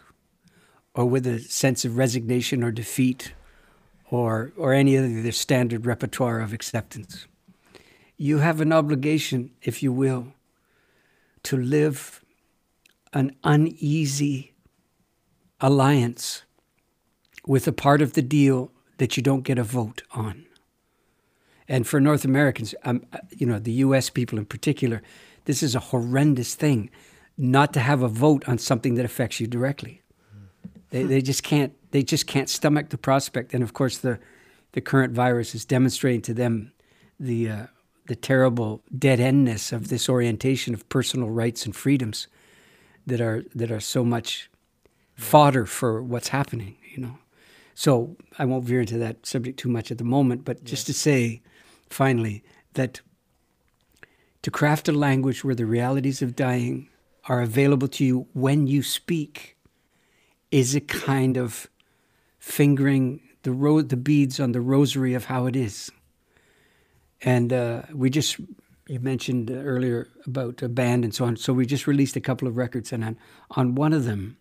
[0.93, 3.33] or with a sense of resignation or defeat
[4.09, 7.27] or, or any other standard repertoire of acceptance.
[8.17, 10.27] You have an obligation, if you will,
[11.43, 12.23] to live
[13.13, 14.53] an uneasy
[15.59, 16.43] alliance
[17.45, 20.45] with a part of the deal that you don't get a vote on.
[21.67, 24.09] And for North Americans, um, uh, you know, the U.S.
[24.09, 25.01] people in particular,
[25.45, 26.89] this is a horrendous thing,
[27.37, 30.01] not to have a vote on something that affects you directly.
[30.89, 31.73] They, they just can't.
[31.91, 33.53] They just can't stomach the prospect.
[33.53, 34.19] And of course, the
[34.71, 36.71] the current virus is demonstrating to them
[37.19, 37.65] the uh,
[38.07, 42.27] the terrible dead endness of this orientation of personal rights and freedoms
[43.05, 44.49] that are that are so much
[45.15, 46.77] fodder for what's happening.
[46.95, 47.17] You know.
[47.73, 50.93] So I won't veer into that subject too much at the moment, but just to
[50.93, 51.41] say,
[51.89, 52.41] finally,
[52.75, 53.01] that
[54.43, 56.87] to craft a language where the realities of dying
[57.27, 59.57] are available to you when you speak
[60.51, 61.67] is a kind of
[62.39, 65.91] fingering the ro- the beads on the rosary of how it is.
[67.21, 68.39] And uh, we just
[68.87, 71.37] you mentioned earlier about a band and so on.
[71.37, 73.17] So we just released a couple of records, and on
[73.51, 74.37] on one of them,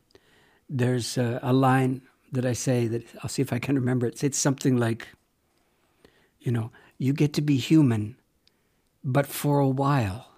[0.68, 4.22] there's a, a line that I say that I'll see if I can remember it.
[4.22, 5.08] It's something like,
[6.40, 8.16] you know, you get to be human,
[9.02, 10.28] but for a while.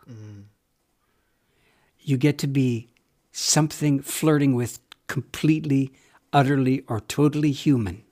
[2.06, 2.88] You get to be
[3.32, 5.92] something flirting with completely,
[6.32, 8.04] utterly, or totally human.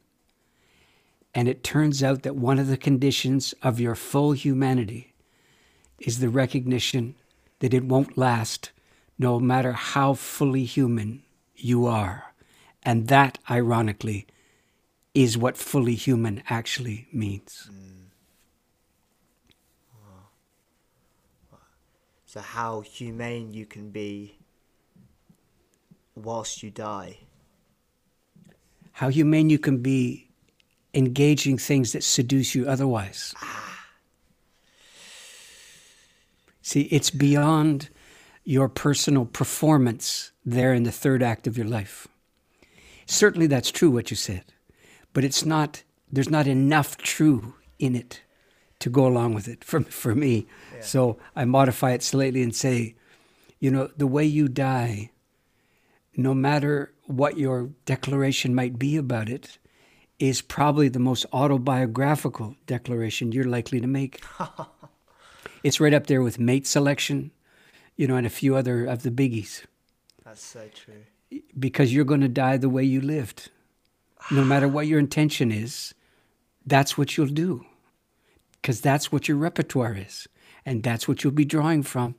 [1.32, 5.14] And it turns out that one of the conditions of your full humanity
[6.00, 7.14] is the recognition
[7.60, 8.72] that it won't last
[9.16, 11.22] no matter how fully human
[11.54, 12.34] you are.
[12.82, 14.26] And that, ironically,
[15.14, 17.70] is what fully human actually means.
[17.70, 17.93] Mm.
[22.34, 24.38] So, how humane you can be
[26.16, 27.18] whilst you die.
[28.90, 30.30] How humane you can be
[30.94, 33.36] engaging things that seduce you otherwise.
[33.40, 33.86] Ah.
[36.60, 37.88] See, it's beyond
[38.42, 42.08] your personal performance there in the third act of your life.
[43.06, 44.42] Certainly that's true what you said,
[45.12, 48.22] but it's not there's not enough true in it
[48.84, 50.46] to go along with it for for me.
[50.74, 50.82] Yeah.
[50.82, 52.96] So I modify it slightly and say,
[53.58, 55.10] you know, the way you die,
[56.18, 59.58] no matter what your declaration might be about it,
[60.18, 64.22] is probably the most autobiographical declaration you're likely to make.
[65.62, 67.30] it's right up there with mate selection,
[67.96, 69.64] you know, and a few other of the biggies.
[70.26, 71.04] That's so true
[71.58, 73.50] because you're going to die the way you lived.
[74.30, 75.94] No matter what your intention is,
[76.66, 77.64] that's what you'll do.
[78.64, 80.26] Because that's what your repertoire is.
[80.64, 82.14] And that's what you'll be drawing from.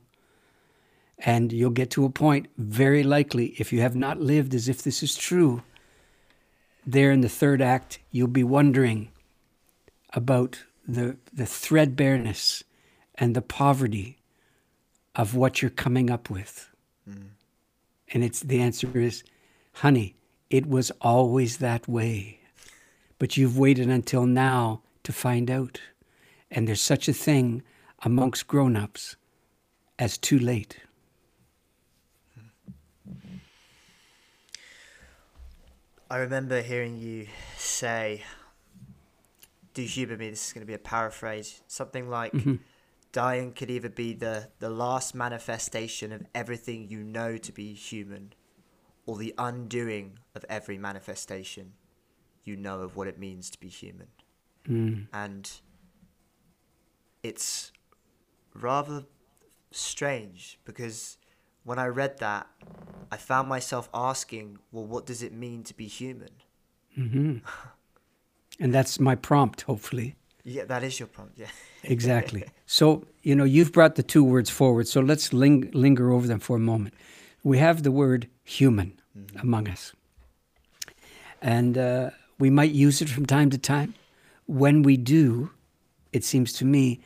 [1.18, 4.80] And you'll get to a point, very likely, if you have not lived as if
[4.80, 5.64] this is true,
[6.86, 9.10] there in the third act, you'll be wondering
[10.12, 12.62] about the, the threadbareness
[13.16, 14.18] and the poverty
[15.16, 16.70] of what you're coming up with.
[17.10, 17.30] Mm.
[18.12, 19.24] And it's the answer is,
[19.72, 20.14] honey,
[20.48, 22.38] it was always that way.
[23.18, 25.80] But you've waited until now to find out.
[26.50, 27.62] And there's such a thing
[28.02, 29.16] amongst grown ups
[29.98, 30.78] as too late.
[36.08, 38.22] I remember hearing you say,
[39.74, 42.56] do humor me, this is going to be a paraphrase, something like, mm-hmm
[43.16, 48.30] dying could either be the, the last manifestation of everything you know to be human
[49.06, 51.72] or the undoing of every manifestation
[52.44, 54.08] you know of what it means to be human.
[54.68, 55.06] Mm.
[55.14, 55.50] And
[57.26, 57.72] it's
[58.54, 59.04] rather
[59.70, 61.18] strange because
[61.64, 62.46] when I read that,
[63.10, 66.30] I found myself asking, well, what does it mean to be human?
[66.98, 67.38] Mm-hmm.
[68.60, 70.14] and that's my prompt, hopefully.
[70.44, 71.36] Yeah, that is your prompt.
[71.36, 71.48] Yeah.
[71.82, 72.44] exactly.
[72.66, 74.86] So, you know, you've brought the two words forward.
[74.86, 76.94] So let's ling- linger over them for a moment.
[77.42, 79.38] We have the word human mm-hmm.
[79.40, 79.92] among us.
[81.42, 83.94] And uh, we might use it from time to time.
[84.46, 85.50] When we do,
[86.12, 87.00] it seems to me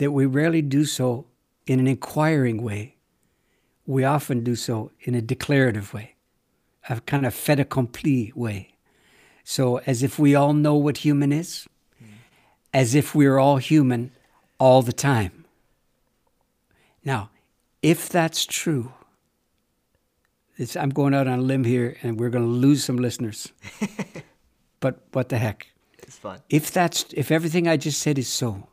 [0.00, 1.26] that we rarely do so
[1.66, 2.96] in an inquiring way.
[3.86, 6.14] We often do so in a declarative way,
[6.88, 8.76] a kind of fait accompli way.
[9.44, 11.66] So, as if we all know what human is,
[12.72, 14.12] as if we're all human
[14.58, 15.44] all the time.
[17.04, 17.28] Now,
[17.82, 18.94] if that's true,
[20.76, 23.52] I'm going out on a limb here and we're going to lose some listeners.
[24.80, 25.66] but what the heck?
[25.98, 26.40] It's fun.
[26.48, 28.69] If that's if everything I just said is so,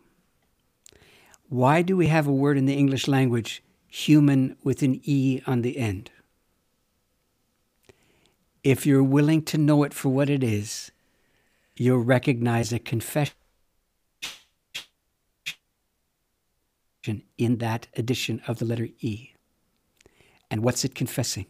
[1.49, 5.61] why do we have a word in the English language human with an e on
[5.61, 6.11] the end?
[8.63, 10.91] If you're willing to know it for what it is,
[11.77, 13.33] you'll recognize a confession
[17.37, 19.31] in that addition of the letter E.
[20.51, 21.45] And what's it confessing?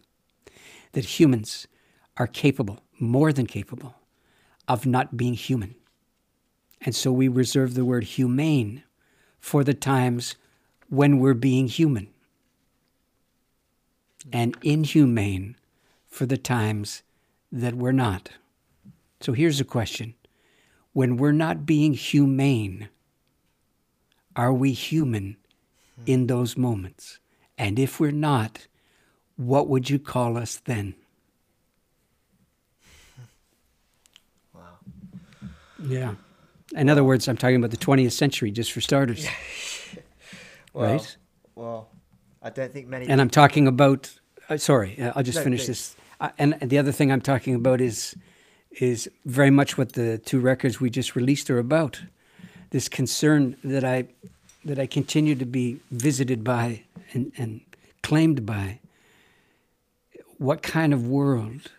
[0.91, 1.67] That humans
[2.17, 3.95] are capable, more than capable,
[4.67, 5.75] of not being human.
[6.81, 8.83] And so we reserve the word humane
[9.47, 10.35] for the times
[10.89, 12.09] when we're being human,
[14.33, 15.55] and inhumane
[16.09, 17.01] for the times
[17.49, 18.31] that we're not.
[19.21, 20.15] So here's a question
[20.91, 22.89] When we're not being humane,
[24.35, 25.37] are we human
[26.05, 27.19] in those moments?
[27.57, 28.67] And if we're not,
[29.37, 30.93] what would you call us then?
[34.53, 34.77] Wow.
[35.81, 36.15] Yeah.
[36.75, 39.27] In other words, I'm talking about the 20th century, just for starters.
[40.73, 41.17] well, right?
[41.55, 41.89] Well,
[42.41, 43.07] I don't think many.
[43.07, 44.13] And I'm talking about.
[44.49, 45.67] Uh, sorry, uh, I'll just no, finish please.
[45.67, 45.95] this.
[46.19, 48.15] Uh, and the other thing I'm talking about is
[48.71, 52.01] is very much what the two records we just released are about.
[52.69, 54.07] This concern that I
[54.65, 57.61] that I continue to be visited by and, and
[58.03, 58.79] claimed by,
[60.37, 61.71] what kind of world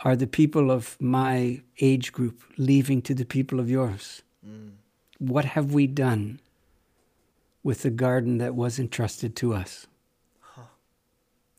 [0.00, 4.22] are the people of my age group leaving to the people of yours?
[4.46, 4.72] Mm.
[5.18, 6.40] What have we done
[7.62, 9.86] with the garden that was entrusted to us?
[10.40, 10.62] Huh.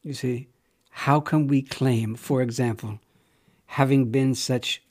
[0.03, 0.47] You see,
[0.89, 2.99] how can we claim, for example,
[3.65, 4.81] having been such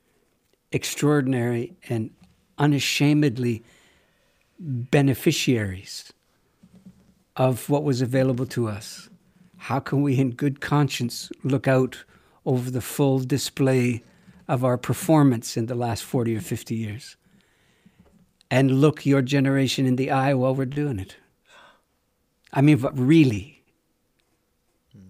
[0.70, 2.11] extraordinary and
[2.59, 3.62] unashamedly
[4.59, 6.12] beneficiaries
[7.36, 9.09] of what was available to us?
[9.57, 12.05] How can we, in good conscience, look out
[12.49, 14.03] over the full display
[14.49, 17.16] of our performance in the last 40 or 50 years
[18.51, 21.16] and look your generation in the eye while we're doing it?
[22.51, 23.62] I mean, but really,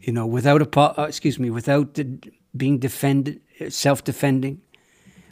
[0.00, 1.96] you know, without a, uh, excuse me, without
[2.56, 4.60] being defended, self-defending,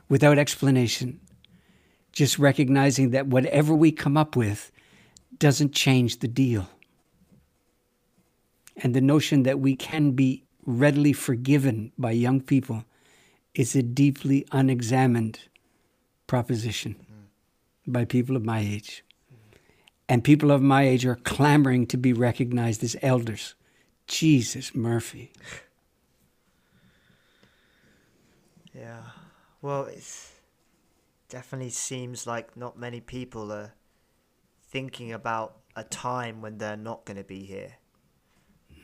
[0.09, 1.21] without explanation,
[2.13, 4.71] just recognizing that whatever we come up with
[5.39, 6.69] doesn't change the deal.
[8.77, 12.85] And the notion that we can be readily forgiven by young people
[13.55, 15.39] is a deeply unexamined
[16.27, 16.97] proposition
[17.87, 19.05] by people of my age.
[20.09, 23.55] And people of my age are clamoring to be recognized as elders.
[24.07, 25.33] Jesus Murphy.
[28.73, 29.03] Yeah.
[29.63, 30.05] Well, it
[31.29, 33.73] definitely seems like not many people are
[34.69, 37.75] thinking about a time when they're not going to be here.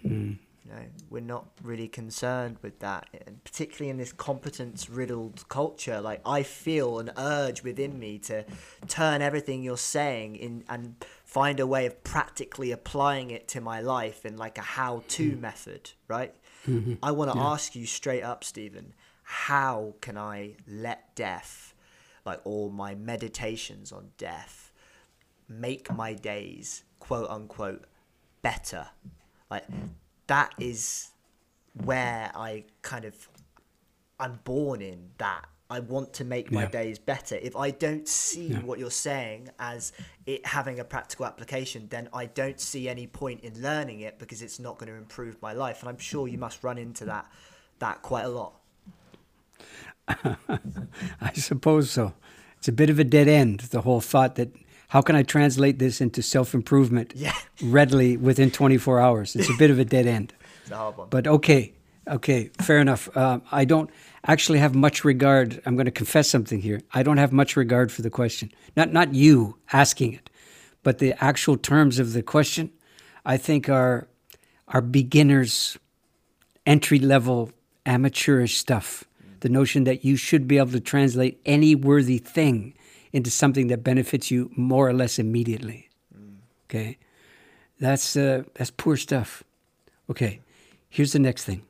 [0.04, 0.38] Mm.
[0.64, 6.00] You know, we're not really concerned with that, and particularly in this competence-riddled culture.
[6.00, 8.44] Like I feel an urge within me to
[8.86, 13.80] turn everything you're saying in and find a way of practically applying it to my
[13.80, 15.40] life in like a how-to mm.
[15.40, 15.90] method.
[16.06, 16.34] Right?
[16.68, 16.94] Mm-hmm.
[17.02, 17.44] I want to yeah.
[17.44, 18.94] ask you straight up, Stephen.
[19.24, 21.74] How can I let death,
[22.24, 24.72] like all my meditations on death,
[25.48, 27.84] make my days quote unquote
[28.42, 28.86] better?
[29.50, 29.64] Like
[30.32, 31.10] that is
[31.84, 33.28] where I kind of
[34.18, 35.44] I'm born in that.
[35.68, 36.68] I want to make my yeah.
[36.68, 37.34] days better.
[37.34, 38.60] If I don't see yeah.
[38.60, 39.92] what you're saying as
[40.24, 44.40] it having a practical application, then I don't see any point in learning it because
[44.40, 45.80] it's not going to improve my life.
[45.80, 47.30] And I'm sure you must run into that
[47.80, 48.54] that quite a lot.
[50.08, 52.14] I suppose so.
[52.56, 54.50] It's a bit of a dead end, the whole thought that
[54.92, 57.32] how can I translate this into self improvement yeah.
[57.62, 59.34] readily within 24 hours?
[59.34, 60.34] It's a bit of a dead end.
[60.60, 61.08] it's a hard one.
[61.08, 61.72] But okay,
[62.06, 63.08] okay, fair enough.
[63.16, 63.88] Uh, I don't
[64.26, 65.62] actually have much regard.
[65.64, 66.82] I'm going to confess something here.
[66.92, 68.52] I don't have much regard for the question.
[68.76, 70.28] Not not you asking it,
[70.82, 72.70] but the actual terms of the question.
[73.24, 74.08] I think are
[74.68, 75.78] are beginners,
[76.66, 77.50] entry level,
[77.86, 79.04] amateurish stuff.
[79.40, 82.74] The notion that you should be able to translate any worthy thing
[83.12, 85.88] into something that benefits you more or less immediately.
[86.16, 86.36] Mm.
[86.66, 86.98] Okay,
[87.80, 89.42] that's uh, that's poor stuff.
[90.10, 90.40] Okay,
[90.88, 91.62] here's the next thing.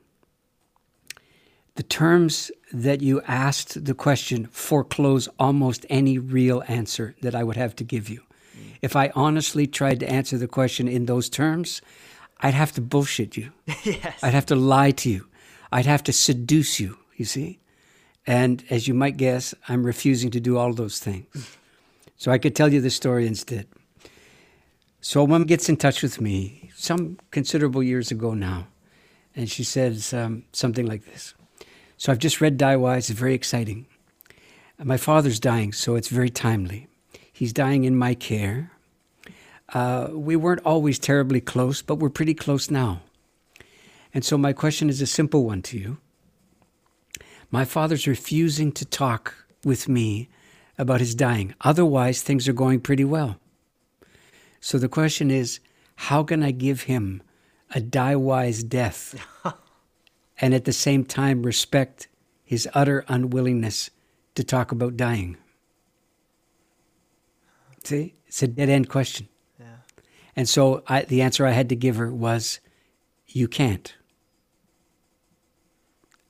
[1.75, 7.57] The terms that you asked the question foreclose almost any real answer that I would
[7.57, 8.21] have to give you.
[8.21, 8.77] Mm.
[8.83, 11.81] If I honestly tried to answer the question in those terms,
[12.41, 13.53] I'd have to bullshit you.
[13.85, 14.23] yes.
[14.23, 15.27] I'd have to lie to you.
[15.71, 17.59] I'd have to seduce you, you see?
[18.27, 21.57] And as you might guess, I'm refusing to do all those things.
[22.17, 23.67] So I could tell you the story instead.
[25.01, 28.69] So a woman gets in touch with me some considerable years ago now,
[29.35, 31.35] and she says um, something like this.
[31.97, 33.87] So I've just read Die Wise, it's very exciting.
[34.79, 36.87] My father's dying, so it's very timely.
[37.33, 38.71] He's dying in my care.
[39.73, 43.03] Uh, we weren't always terribly close, but we're pretty close now.
[44.15, 45.99] And so my question is a simple one to you.
[47.53, 50.31] My father's refusing to talk with me
[50.79, 51.55] about his dying.
[51.61, 53.37] Otherwise, things are going pretty well.
[54.59, 55.61] So the question is
[55.97, 57.23] how can I give him
[57.75, 59.27] a die wise death
[60.41, 62.09] and at the same time respect
[62.43, 63.91] his utter unwillingness
[64.35, 65.37] to talk about dying?
[67.85, 69.29] See, it's a dead end question.
[69.61, 69.67] Yeah.
[70.35, 72.61] And so I, the answer I had to give her was,
[73.27, 73.95] You can't.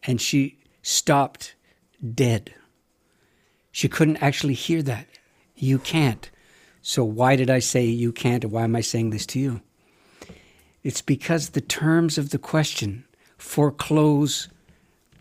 [0.03, 1.55] And she stopped
[2.15, 2.55] dead.
[3.71, 5.07] She couldn't actually hear that.
[5.57, 6.31] You can't.
[6.83, 9.61] So why did I say you can't, and why am I saying this to you?
[10.83, 13.05] It's because the terms of the question
[13.39, 14.49] foreclose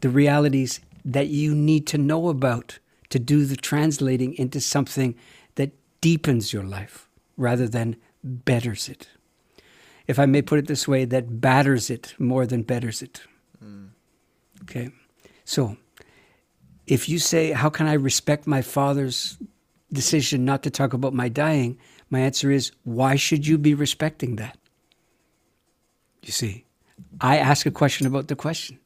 [0.01, 5.15] the realities that you need to know about to do the translating into something
[5.55, 7.07] that deepens your life
[7.37, 9.07] rather than betters it.
[10.07, 13.21] If I may put it this way, that batters it more than betters it.
[13.63, 13.89] Mm.
[14.63, 14.89] Okay.
[15.45, 15.77] So,
[16.87, 19.37] if you say, How can I respect my father's
[19.91, 21.77] decision not to talk about my dying?
[22.09, 24.57] My answer is, Why should you be respecting that?
[26.23, 26.65] You see,
[27.19, 28.79] I ask a question about the question.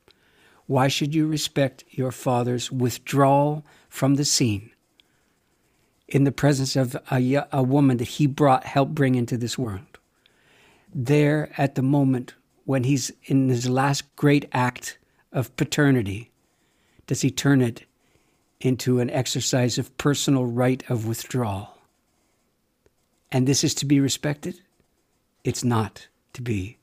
[0.68, 4.72] Why should you respect your father's withdrawal from the scene
[6.08, 10.00] in the presence of a, a woman that he brought, helped bring into this world?
[10.94, 12.34] There at the moment
[12.64, 14.98] when he's in his last great act
[15.32, 16.32] of paternity,
[17.08, 17.86] does he turn it
[18.60, 21.78] into an exercise of personal right of withdrawal?
[23.32, 24.62] And this is to be respected?
[25.44, 26.78] It's not to be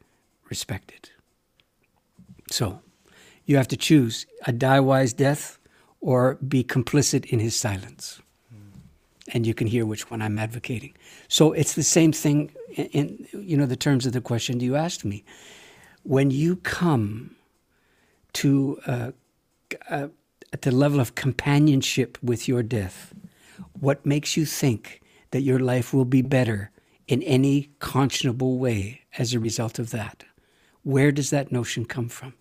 [0.48, 1.10] respected.
[2.50, 2.80] So,
[3.46, 5.58] you have to choose a die wise death
[6.00, 8.20] or be complicit in his silence.
[9.28, 10.94] And you can hear which one I'm advocating.
[11.28, 14.74] So it's the same thing in, in you know the terms of the question you
[14.74, 15.24] asked me.
[16.02, 17.36] When you come
[18.34, 19.12] to uh,
[19.90, 20.08] uh,
[20.52, 23.14] at the level of companionship with your death,
[23.78, 25.00] what makes you think
[25.30, 26.70] that your life will be better
[27.08, 30.24] in any conscionable way as a result of that?
[30.82, 32.34] Where does that notion come from?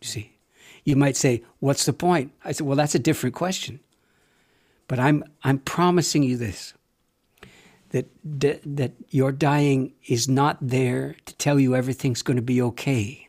[0.00, 0.36] You see,
[0.84, 2.32] you might say, What's the point?
[2.44, 3.80] I said, Well, that's a different question.
[4.88, 6.74] But I'm, I'm promising you this
[7.92, 13.28] that, that your dying is not there to tell you everything's going to be okay,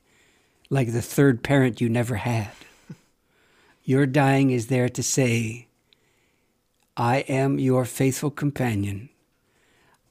[0.70, 2.52] like the third parent you never had.
[3.86, 5.68] Your dying is there to say,
[6.96, 9.10] I am your faithful companion.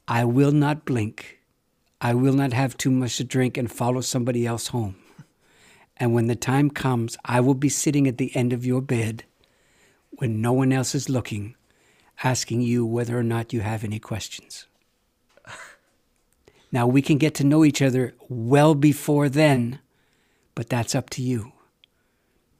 [0.06, 1.38] I will not blink.
[2.00, 4.96] I will not have too much to drink and follow somebody else home.
[5.96, 9.24] And when the time comes, I will be sitting at the end of your bed
[10.10, 11.54] when no one else is looking,
[12.22, 14.66] asking you whether or not you have any questions.
[16.70, 19.78] Now, we can get to know each other well before then,
[20.54, 21.52] but that's up to you.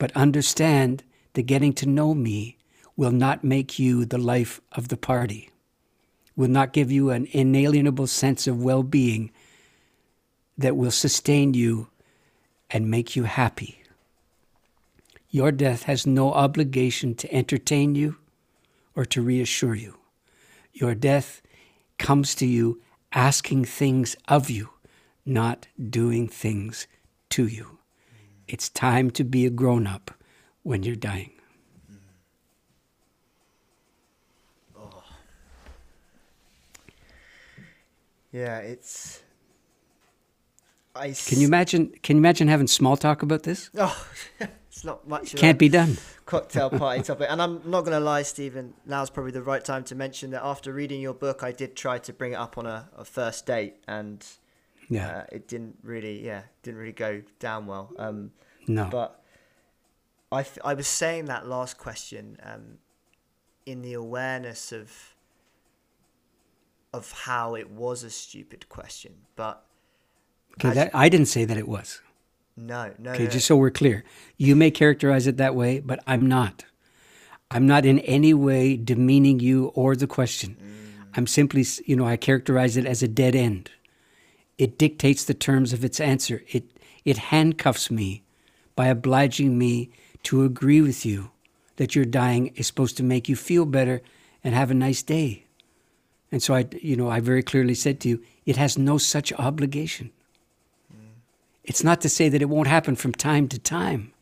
[0.03, 2.57] But understand that getting to know me
[2.97, 5.51] will not make you the life of the party,
[6.35, 9.31] will not give you an inalienable sense of well being
[10.59, 11.87] that will sustain you
[12.69, 13.81] and make you happy.
[15.31, 18.17] Your death has no obligation to entertain you
[18.97, 19.99] or to reassure you.
[20.73, 21.43] Your death
[21.99, 22.83] comes to you
[23.13, 24.71] asking things of you,
[25.25, 26.89] not doing things
[27.31, 27.79] to you.
[28.49, 30.11] It's time to be a grown up
[30.63, 31.31] when you're dying.
[34.77, 35.03] Oh.
[38.33, 39.23] Yeah, it's
[40.95, 41.93] I can you imagine?
[42.03, 43.71] Can you imagine having small talk about this?
[43.79, 44.07] Oh,
[44.69, 45.35] it's not much.
[45.37, 45.99] Can't be done.
[46.27, 48.75] Cocktail party topic, and I'm not going to lie, Stephen.
[48.87, 51.99] Now's probably the right time to mention that after reading your book, I did try
[51.99, 54.27] to bring it up on a, a first date, and
[54.89, 57.93] yeah, uh, it didn't really, yeah, didn't really go down well.
[57.99, 58.33] Um,
[58.67, 59.23] no, but
[60.31, 62.79] I, I was saying that last question um,
[63.67, 64.93] in the awareness of
[66.93, 69.65] of how it was a stupid question, but
[70.59, 72.01] Okay, that, I didn't say that it was.
[72.57, 73.13] No, no.
[73.13, 73.31] Okay, no.
[73.31, 74.05] just so we're clear.
[74.37, 76.65] You may characterize it that way, but I'm not.
[77.51, 80.57] I'm not in any way demeaning you or the question.
[80.61, 81.09] Mm.
[81.17, 83.71] I'm simply, you know, I characterize it as a dead end.
[84.59, 86.43] It dictates the terms of its answer.
[86.49, 86.65] It
[87.05, 88.23] it handcuffs me
[88.77, 89.91] by obliging me
[90.25, 91.31] to agree with you
[91.77, 94.03] that your dying is supposed to make you feel better
[94.45, 95.45] and have a nice day.
[96.31, 99.33] And so I, you know, I very clearly said to you, it has no such
[99.35, 100.11] obligation.
[100.93, 101.21] Mm.
[101.65, 104.13] It's not to say that it won't happen from time to time,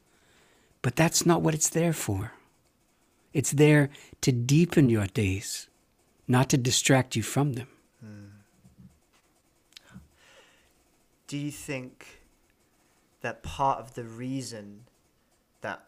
[0.82, 2.32] but that's not what it's there for.
[3.32, 3.90] It's there
[4.22, 5.68] to deepen your days,
[6.26, 7.68] not to distract you from them.
[11.30, 12.24] Do you think
[13.20, 14.80] that part of the reason
[15.60, 15.84] that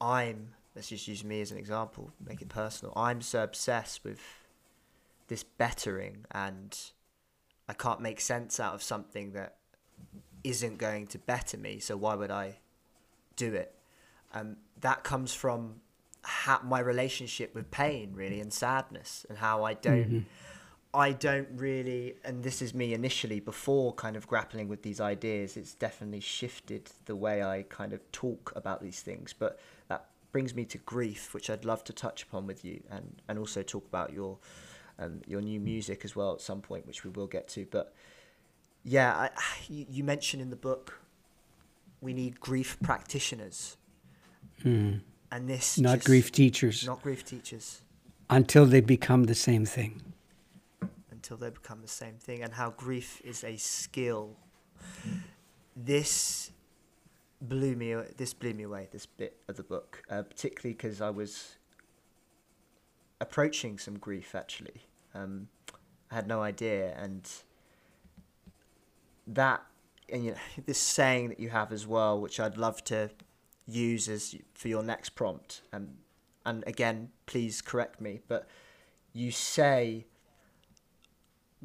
[0.00, 4.18] I'm, let's just use me as an example, make it personal, I'm so obsessed with
[5.28, 6.76] this bettering and
[7.68, 9.58] I can't make sense out of something that
[10.42, 12.58] isn't going to better me, so why would I
[13.36, 13.72] do it?
[14.34, 15.82] Um, that comes from
[16.24, 20.18] ha- my relationship with pain, really, and sadness, and how I don't, mm-hmm.
[20.92, 25.56] I don't really, and this is me initially before kind of grappling with these ideas.
[25.56, 30.52] It's definitely shifted the way I kind of talk about these things, but that brings
[30.54, 33.86] me to grief, which I'd love to touch upon with you, and and also talk
[33.86, 34.38] about your,
[34.98, 37.94] um, your new music as well at some point, which we will get to, but
[38.82, 39.30] yeah, I,
[39.68, 41.00] you mentioned in the book
[42.00, 43.76] we need grief practitioners,
[44.64, 45.00] mm.
[45.30, 47.82] and this not just, grief teachers, not grief teachers,
[48.28, 50.02] until they become the same thing.
[51.20, 54.38] Until they become the same thing, and how grief is a skill.
[55.76, 56.50] This
[57.42, 57.94] blew me.
[58.16, 58.88] This blew me away.
[58.90, 61.58] This bit of the book, uh, particularly because I was
[63.20, 64.34] approaching some grief.
[64.34, 65.48] Actually, um,
[66.10, 67.30] I had no idea, and
[69.26, 69.62] that
[70.08, 73.10] and you know this saying that you have as well, which I'd love to
[73.66, 75.60] use as for your next prompt.
[75.70, 75.98] Um,
[76.46, 78.48] and again, please correct me, but
[79.12, 80.06] you say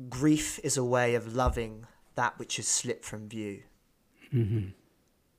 [0.10, 1.86] grief is a way of loving
[2.16, 3.64] that which has slipped from view.
[4.34, 4.68] Mm-hmm.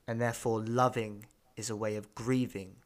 [0.08, 1.26] And therefore, loving
[1.56, 2.76] is a way of grieving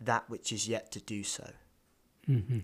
[0.00, 1.50] that which is yet to do so.
[2.28, 2.60] Mm-hmm.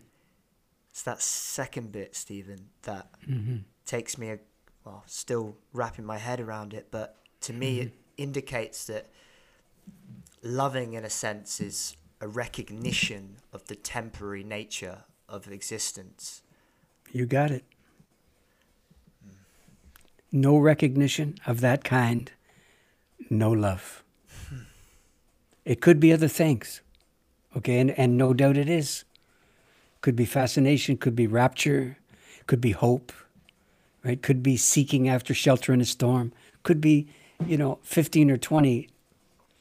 [0.91, 3.57] It's that second bit, Stephen, that Mm-hmm.
[3.87, 4.39] takes me, a,
[4.85, 9.07] well, still wrapping my head around it, but to me, it indicates that
[10.43, 16.43] loving, in a sense, is a recognition of the temporary nature of existence.
[17.12, 17.65] You got it.
[20.35, 22.32] No recognition of that kind,
[23.30, 24.03] no love.
[24.49, 24.62] Hmm.
[25.64, 26.80] It could be other things,
[27.57, 29.05] okay, and, and no doubt it is.
[30.01, 31.99] Could be fascination, could be rapture,
[32.49, 33.12] could be hope,
[34.03, 34.20] right?
[34.20, 36.32] Could be seeking after shelter in a storm,
[36.64, 37.07] could be,
[37.47, 38.89] you know, 15 or 20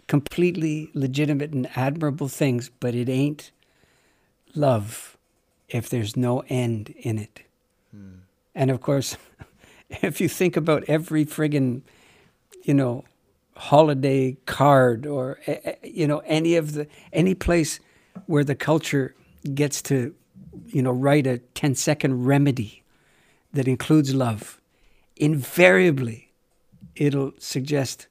[0.07, 3.51] completely legitimate and admirable things, but it ain't
[4.55, 5.17] love
[5.69, 7.43] if there's no end in it.
[7.91, 8.15] Hmm.
[8.55, 9.17] And of course,
[10.01, 11.81] if you think about every friggin',
[12.63, 13.03] you know,
[13.55, 17.79] holiday card or eh, eh, you know any of the any place
[18.25, 19.13] where the culture
[19.53, 20.15] gets to
[20.65, 22.81] you know write a 10 second remedy
[23.53, 24.59] that includes love
[25.17, 26.31] invariably
[26.95, 28.07] it'll suggest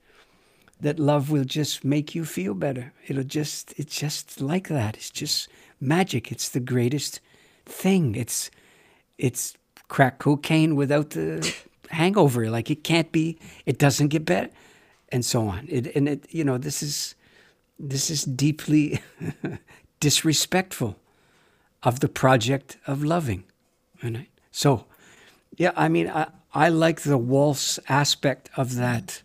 [0.83, 2.93] that love will just make you feel better.
[3.07, 4.97] It'll just it's just like that.
[4.97, 5.49] It's just
[5.81, 6.31] magic.
[6.33, 7.21] It's the greatest
[7.65, 8.17] thing.
[8.17, 8.51] It's
[9.17, 9.55] it's
[9.89, 11.55] crack cocaine without the
[11.93, 14.51] hangover like it can't be it doesn't get better
[15.11, 15.67] and so on.
[15.69, 17.15] It, and it you know this is
[17.79, 19.01] this is deeply
[20.01, 20.97] disrespectful
[21.83, 23.45] of the project of loving
[24.03, 24.29] right?
[24.51, 24.87] so
[25.57, 29.23] yeah i mean I, I like the waltz aspect of that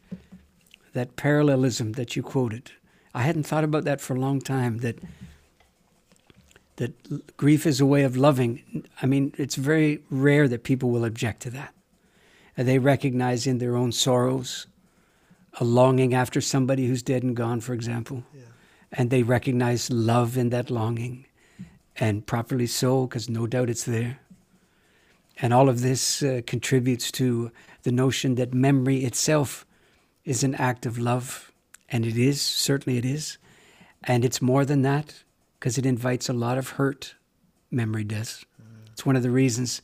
[0.97, 2.71] that parallelism that you quoted.
[3.13, 4.97] I hadn't thought about that for a long time that
[6.77, 8.83] that grief is a way of loving.
[9.01, 11.73] I mean it's very rare that people will object to that
[12.57, 14.67] And they recognize in their own sorrows
[15.59, 18.23] a longing after somebody who's dead and gone for example?
[18.91, 21.25] And they recognize love in that longing
[21.97, 24.19] and properly so because no doubt it's there.
[25.39, 27.51] And all of this uh, contributes to
[27.83, 29.65] the notion that memory itself
[30.25, 31.51] is an act of love
[31.89, 33.37] and it is certainly it is.
[34.03, 35.23] And it's more than that
[35.59, 37.15] because it invites a lot of hurt
[37.71, 38.45] memory does.
[38.91, 39.81] It's one of the reasons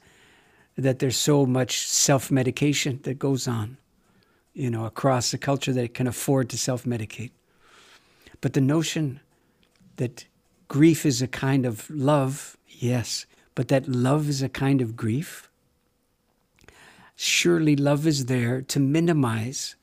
[0.78, 3.78] that there's so much self-medication that goes on
[4.54, 7.32] you know across the culture that it can afford to self-medicate.
[8.42, 9.20] But the notion
[9.98, 10.26] that
[10.68, 15.50] grief is a kind of love yes but that love is a kind of grief
[17.16, 19.76] surely love is there to minimize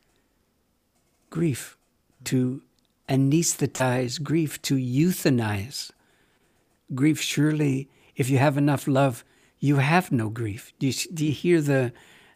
[1.31, 1.77] grief
[2.25, 2.63] to
[3.09, 5.91] anesthetize grief to euthanize
[6.95, 7.21] grief.
[7.21, 9.25] Surely if you have enough love
[9.61, 10.73] you have no grief.
[10.79, 11.93] Do you, do you hear the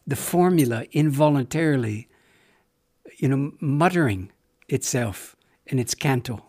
[0.06, 2.08] the formula involuntarily
[3.16, 4.30] you know muttering
[4.68, 5.34] itself
[5.66, 6.44] in its canto?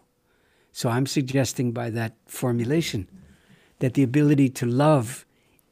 [0.71, 3.07] So i'm suggesting by that formulation
[3.79, 5.25] that the ability to love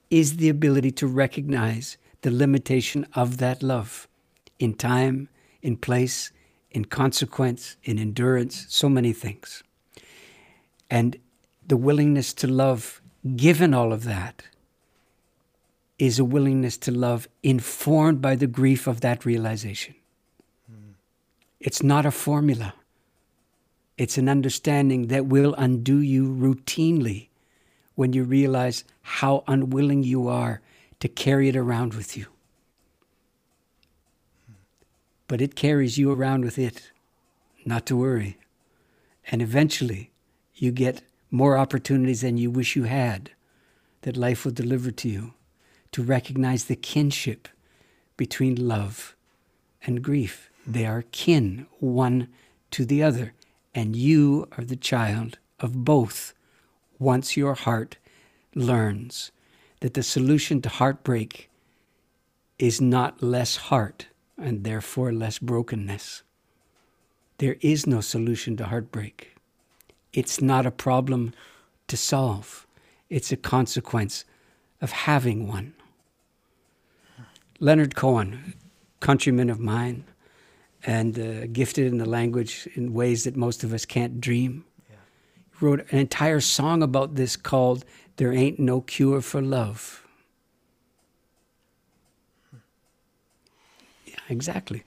[0.10, 4.08] is the ability to recognize the limitation of that love
[4.60, 5.28] in time
[5.62, 6.32] in place
[6.72, 9.64] in consequence in endurance so many things.
[10.89, 11.18] And
[11.66, 13.01] the willingness to love,
[13.36, 14.43] given all of that,
[16.04, 19.95] is a willingness to love informed by the grief of that realization.
[20.70, 20.91] Hmm.
[21.62, 22.74] It's not a formula,
[23.97, 27.30] it's an understanding that will undo you routinely
[27.95, 30.60] when you realize how unwilling you are
[30.99, 32.26] to carry it around with you.
[34.45, 34.54] Hmm.
[35.30, 36.91] But it carries you around with it,
[37.64, 38.38] not to worry.
[39.32, 40.12] And eventually,
[40.54, 41.01] you get
[41.32, 43.32] more opportunities than you wish you had
[44.01, 45.34] that life will deliver to you
[45.94, 47.48] to recognize the kinship
[48.18, 49.16] between love
[49.86, 50.50] and grief.
[50.66, 52.28] They are kin, one
[52.72, 53.34] to the other,
[53.74, 56.34] and you are the child of both
[57.00, 57.98] once your heart
[58.56, 59.32] learns
[59.82, 61.50] that the solution to heartbreak
[62.60, 66.24] is not less heart and therefore less brokenness.
[67.38, 69.36] There is no solution to heartbreak.
[70.14, 71.34] It's not a problem
[71.88, 72.66] to solve,
[73.10, 74.24] it's a consequence
[74.82, 75.74] of having one.
[77.64, 78.55] Leonard Cohen,
[78.99, 80.03] countryman of mine,
[80.86, 84.66] and uh, gifted in the language in ways that most of us can't dream,
[85.61, 87.86] wrote an entire song about this called
[88.18, 90.05] There Ain't No Cure for Love.
[94.05, 94.84] Yeah, exactly.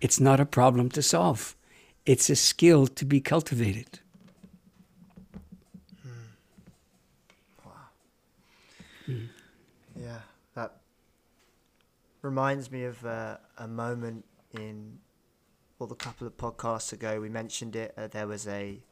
[0.00, 1.56] It's not a problem to solve,
[2.04, 3.98] it's a skill to be cultivated.
[9.08, 10.20] Yeah,
[10.54, 10.76] that
[12.26, 14.98] reminds me of uh, a moment in
[15.78, 17.94] well, a couple of podcasts ago, we mentioned it.
[17.96, 18.82] Uh, there was a,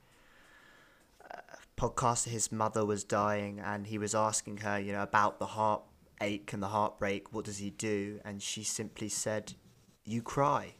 [1.76, 2.28] podcast.
[2.28, 6.62] His mother was dying, and he was asking her, you know, about the heartache and
[6.62, 7.32] the heartbreak.
[7.32, 8.20] What does he do?
[8.24, 9.54] And she simply said,
[10.04, 10.74] "You cry."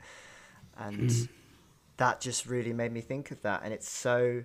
[0.78, 1.28] and mm.
[1.96, 3.62] that just really made me think of that.
[3.64, 4.44] And it's so,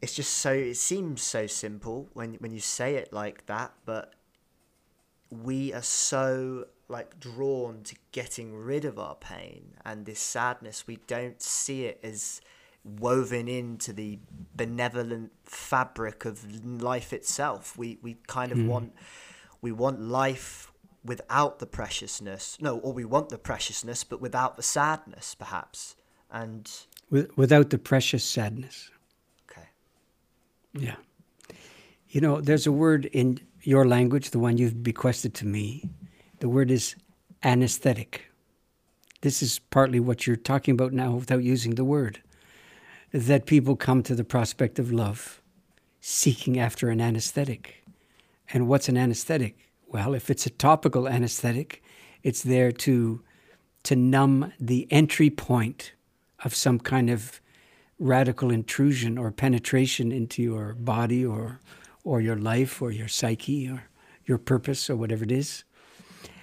[0.00, 0.52] it's just so.
[0.52, 4.14] It seems so simple when when you say it like that, but
[5.32, 10.98] we are so like drawn to getting rid of our pain and this sadness we
[11.06, 12.42] don't see it as
[12.84, 14.18] woven into the
[14.56, 17.76] benevolent fabric of life itself.
[17.76, 18.66] We we kind of mm.
[18.66, 18.92] want
[19.60, 20.72] we want life
[21.04, 25.96] without the preciousness no or we want the preciousness but without the sadness perhaps.
[26.30, 26.70] And
[27.10, 28.90] without the precious sadness.
[29.50, 29.68] Okay.
[30.72, 30.96] Yeah.
[32.08, 35.88] You know there's a word in your language the one you've bequested to me
[36.42, 36.96] the word is
[37.44, 38.32] anesthetic.
[39.20, 42.20] This is partly what you're talking about now without using the word.
[43.12, 45.40] That people come to the prospect of love
[46.00, 47.84] seeking after an anesthetic.
[48.52, 49.56] And what's an anesthetic?
[49.86, 51.80] Well, if it's a topical anesthetic,
[52.24, 53.22] it's there to,
[53.84, 55.92] to numb the entry point
[56.44, 57.40] of some kind of
[58.00, 61.60] radical intrusion or penetration into your body or,
[62.04, 63.84] or your life or your psyche or
[64.24, 65.64] your purpose or whatever it is.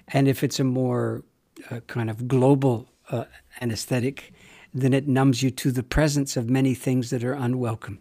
[0.08, 1.24] And if it's a more
[1.70, 3.26] uh, kind of global uh,
[3.62, 4.34] anesthetic,
[4.74, 8.00] then it numbs you to the presence of many things that are unwelcome.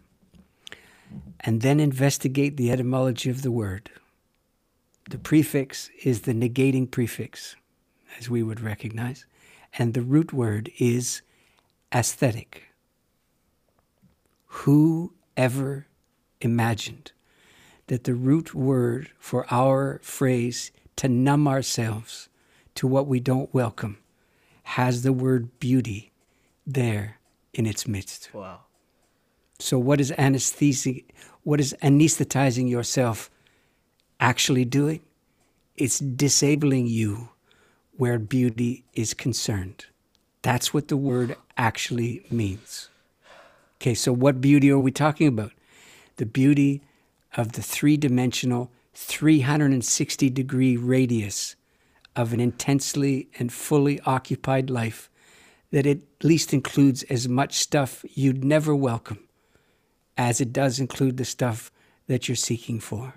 [1.39, 3.89] And then investigate the etymology of the word.
[5.09, 7.55] The prefix is the negating prefix,
[8.19, 9.25] as we would recognize,
[9.73, 11.21] and the root word is
[11.93, 12.65] aesthetic.
[14.45, 15.87] Who ever
[16.41, 17.11] imagined
[17.89, 22.29] that the root word for our phrase to numb ourselves
[22.75, 23.97] to what we don't welcome
[24.63, 26.11] has the word beauty
[26.67, 27.17] there
[27.51, 28.29] in its midst.
[28.31, 28.59] Wow.
[29.57, 31.01] So what is anesthesia
[31.43, 33.31] what is anesthetizing yourself
[34.19, 35.01] actually doing?
[35.75, 37.29] It's disabling you
[37.97, 39.87] where beauty is concerned.
[40.43, 42.89] That's what the word actually means.
[43.77, 45.53] Okay, so what beauty are we talking about?
[46.17, 46.83] The beauty
[47.35, 51.55] of the three dimensional 360 degree radius
[52.15, 55.09] of an intensely and fully occupied life
[55.71, 59.19] that at least includes as much stuff you'd never welcome
[60.17, 61.71] as it does include the stuff
[62.07, 63.13] that you're seeking for.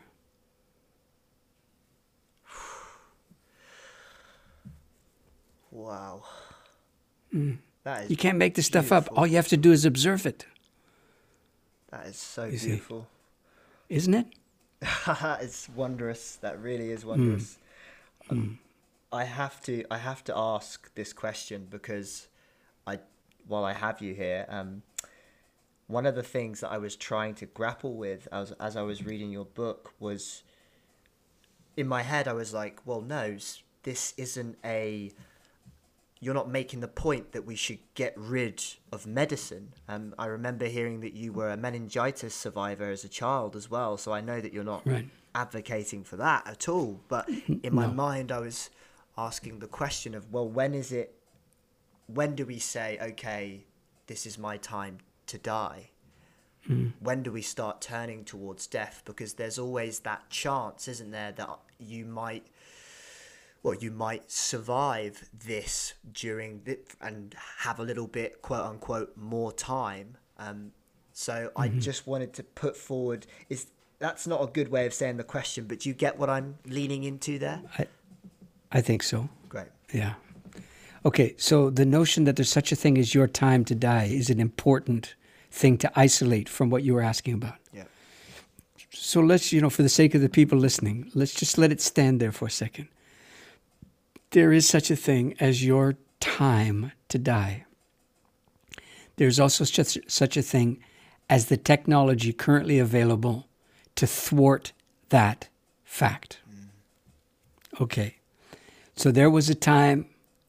[5.70, 6.22] Wow.
[7.34, 7.58] Mm.
[7.82, 8.98] That is you can't make this beautiful.
[8.98, 9.18] stuff up.
[9.18, 10.46] All you have to do is observe it.
[11.90, 13.08] That is so you beautiful.
[13.92, 14.26] Isn't it?
[15.42, 16.36] it's wondrous.
[16.36, 17.58] That really is wondrous.
[18.24, 18.32] Mm.
[18.32, 18.58] Um, mm.
[19.12, 22.28] I have to I have to ask this question because
[22.86, 23.00] I
[23.46, 24.82] while I have you here, um,
[25.88, 29.04] one of the things that I was trying to grapple with as as I was
[29.04, 30.42] reading your book was
[31.76, 33.36] in my head I was like, well, no,
[33.82, 35.12] this isn't a
[36.22, 38.62] you're not making the point that we should get rid
[38.92, 39.74] of medicine.
[39.88, 43.96] Um, I remember hearing that you were a meningitis survivor as a child as well,
[43.96, 45.08] so I know that you're not right.
[45.34, 47.00] advocating for that at all.
[47.08, 47.28] But
[47.64, 47.92] in my no.
[47.94, 48.70] mind, I was
[49.18, 51.12] asking the question of, well, when is it?
[52.06, 53.64] When do we say, okay,
[54.06, 55.90] this is my time to die?
[56.68, 56.92] Mm.
[57.00, 59.02] When do we start turning towards death?
[59.04, 62.46] Because there's always that chance, isn't there, that you might
[63.62, 69.52] well, you might survive this during the, and have a little bit, quote unquote, more
[69.52, 70.16] time.
[70.38, 70.72] Um,
[71.12, 71.60] so mm-hmm.
[71.60, 73.66] I just wanted to put forward is
[73.98, 76.58] that's not a good way of saying the question, but do you get what I'm
[76.66, 77.62] leaning into there?
[77.78, 77.86] I,
[78.72, 79.28] I think so.
[79.48, 79.68] Great.
[79.92, 80.14] Yeah.
[81.04, 84.28] Okay, so the notion that there's such a thing as your time to die is
[84.28, 85.14] an important
[85.52, 87.56] thing to isolate from what you were asking about.
[87.72, 87.84] Yeah.
[88.90, 91.80] So let's, you know, for the sake of the people listening, let's just let it
[91.80, 92.88] stand there for a second
[94.32, 97.64] there is such a thing as your time to die.
[99.16, 100.82] There's also such, such a thing
[101.30, 103.46] as the technology currently available
[103.94, 104.72] to thwart
[105.10, 105.48] that
[105.84, 106.40] fact.
[107.80, 108.16] Okay,
[108.94, 110.06] so there was a time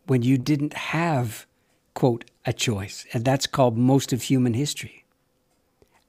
[0.08, 1.46] when you didn't have,
[1.94, 5.06] quote, a choice, and that's called most of human history.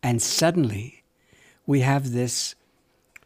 [0.02, 1.04] And suddenly
[1.66, 2.56] we have this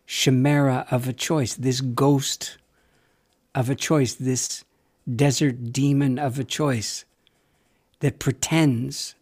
[0.07, 2.58] chimera of a choice, this ghost
[3.55, 4.65] of a choice, this
[5.13, 7.05] desert demon of a choice
[8.01, 9.15] that pretends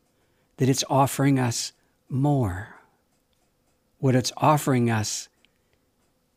[0.56, 1.72] that it's offering us
[2.08, 2.76] more.
[3.98, 5.28] What it's offering us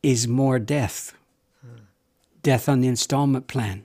[0.02, 1.14] is more death.
[1.62, 1.82] Hmm.
[2.42, 3.84] Death on the installment plan.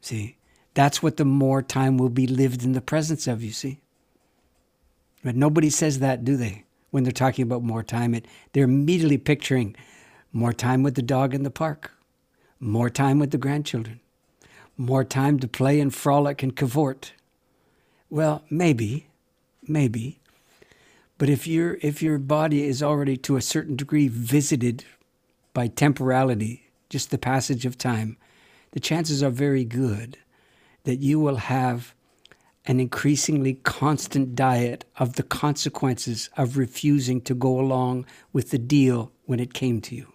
[0.00, 0.36] See,
[0.74, 3.80] That's what the more time will be lived in the presence of, you see.
[5.24, 6.64] But nobody says that, do they?
[6.92, 9.74] When they're talking about more time, it, they're immediately picturing
[10.32, 11.92] more time with the dog in the park,
[12.60, 14.00] more time with the grandchildren,
[14.76, 17.12] more time to play and frolic and cavort.
[18.10, 19.08] Well, maybe,
[19.66, 20.20] maybe.
[21.18, 24.84] But if your if your body is already to a certain degree visited
[25.52, 28.16] by temporality, just the passage of time,
[28.70, 30.18] the chances are very good
[30.84, 31.94] that you will have
[32.66, 39.10] an increasingly constant diet of the consequences of refusing to go along with the deal
[39.24, 40.12] when it came to you.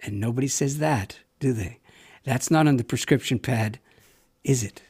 [0.00, 1.80] And nobody says that, do they?
[2.24, 3.78] That's not on the prescription pad,
[4.44, 4.82] is it?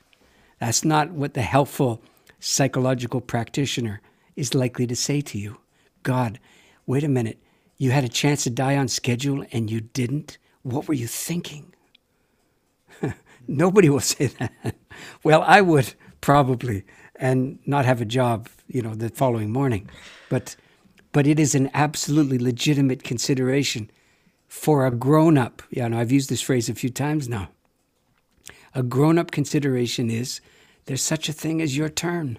[0.59, 2.03] That's not what the helpful
[2.41, 4.01] psychological practitioner
[4.37, 5.59] is likely to say to you.
[6.03, 6.39] God,
[6.87, 7.39] wait a minute.
[7.77, 10.39] You had a chance to die on schedule and you didn't?
[10.63, 11.75] What were you thinking?
[13.49, 14.77] Nobody will say that.
[15.23, 16.85] well, I would probably,
[17.17, 19.91] and not have a job, you know, the following morning.
[20.29, 20.57] But,
[21.13, 23.91] but it is an absolutely legitimate consideration
[24.49, 25.63] for a grown up.
[25.71, 27.49] Yeah, know, I've used this phrase a few times now.
[28.75, 30.41] A grown up consideration is
[30.85, 32.39] there's such a thing as your turn.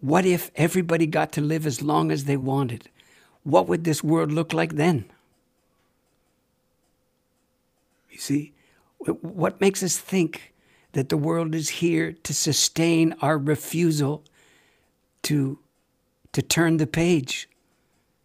[0.00, 2.88] What if everybody got to live as long as they wanted?
[3.42, 5.04] What would this world look like then?
[8.10, 8.52] You see,
[8.98, 10.52] what makes us think
[10.92, 14.24] that the world is here to sustain our refusal
[15.22, 15.58] to,
[16.32, 17.48] to turn the page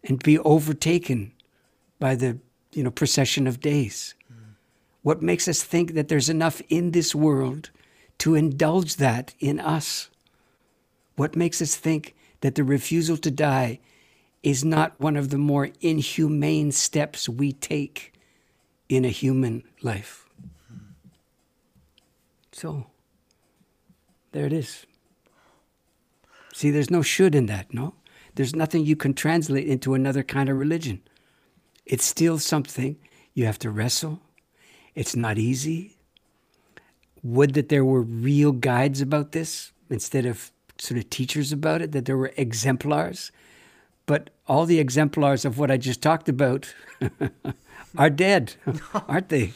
[0.02, 1.32] and be overtaken
[1.98, 2.38] by the
[2.72, 4.14] you know, procession of days?
[4.32, 4.54] Mm.
[5.02, 7.70] What makes us think that there's enough in this world
[8.18, 10.10] to indulge that in us?
[11.16, 13.80] What makes us think that the refusal to die
[14.42, 18.12] is not one of the more inhumane steps we take
[18.88, 20.28] in a human life?
[22.52, 22.86] So,
[24.32, 24.86] there it is.
[26.54, 27.94] See, there's no should in that, no?
[28.34, 31.02] There's nothing you can translate into another kind of religion.
[31.86, 32.96] It's still something
[33.32, 34.20] you have to wrestle.
[34.94, 35.96] It's not easy.
[37.22, 41.92] Would that there were real guides about this instead of sort of teachers about it,
[41.92, 43.32] that there were exemplars.
[44.06, 46.74] But all the exemplars of what I just talked about
[47.98, 48.54] are dead,
[49.08, 49.52] aren't they?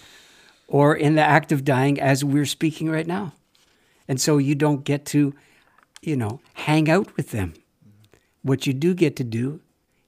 [0.66, 3.34] Or in the act of dying as we're speaking right now.
[4.08, 5.34] And so you don't get to,
[6.02, 7.54] you know, hang out with them.
[8.42, 9.60] What you do get to do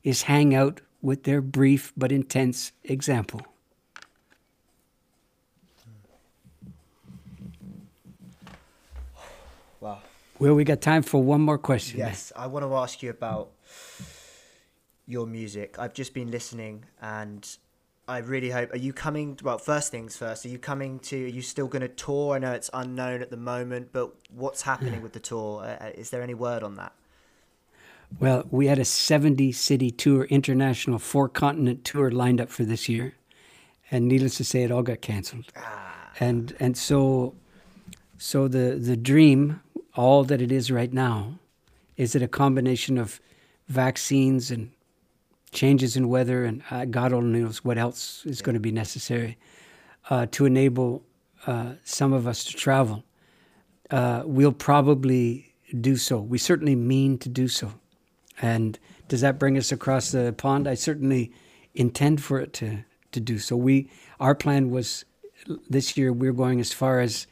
[0.02, 3.42] is hang out with their brief but intense example.
[10.42, 12.00] Well, we got time for one more question.
[12.00, 13.52] Yes, I want to ask you about
[15.06, 15.78] your music.
[15.78, 17.48] I've just been listening, and
[18.08, 18.72] I really hope.
[18.72, 19.38] Are you coming?
[19.40, 20.44] Well, first things first.
[20.44, 21.26] Are you coming to?
[21.26, 22.34] Are you still going to tour?
[22.34, 25.62] I know it's unknown at the moment, but what's happening with the tour?
[25.62, 26.92] Uh, uh, is there any word on that?
[28.20, 32.88] Well, we had a 70 city tour, international four continent tour lined up for this
[32.88, 33.14] year.
[33.90, 35.46] And needless to say, it all got canceled.
[35.56, 36.10] Ah.
[36.20, 37.34] And, and so,
[38.16, 39.60] so the, the dream
[39.94, 41.38] all that it is right now?
[41.96, 43.20] Is it a combination of
[43.68, 44.70] vaccines and
[45.52, 48.44] changes in weather and uh, God only knows what else is yeah.
[48.44, 49.36] going to be necessary
[50.08, 51.02] uh, to enable
[51.46, 53.04] uh, some of us to travel?
[53.90, 56.18] Uh, we'll probably do so.
[56.18, 57.72] We certainly mean to do so.
[58.40, 58.78] And
[59.08, 60.66] does that bring us across the pond?
[60.66, 61.32] I certainly
[61.74, 63.56] intend for it to, to do so.
[63.56, 65.04] We our plan was
[65.68, 67.26] this year we're going as far as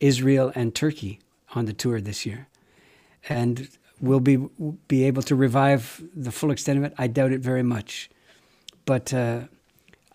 [0.00, 1.20] Israel and Turkey
[1.54, 2.48] on the tour this year,
[3.28, 3.68] and
[4.00, 4.36] we'll be
[4.88, 6.94] be able to revive the full extent of it.
[6.98, 8.10] I doubt it very much,
[8.84, 9.42] but uh,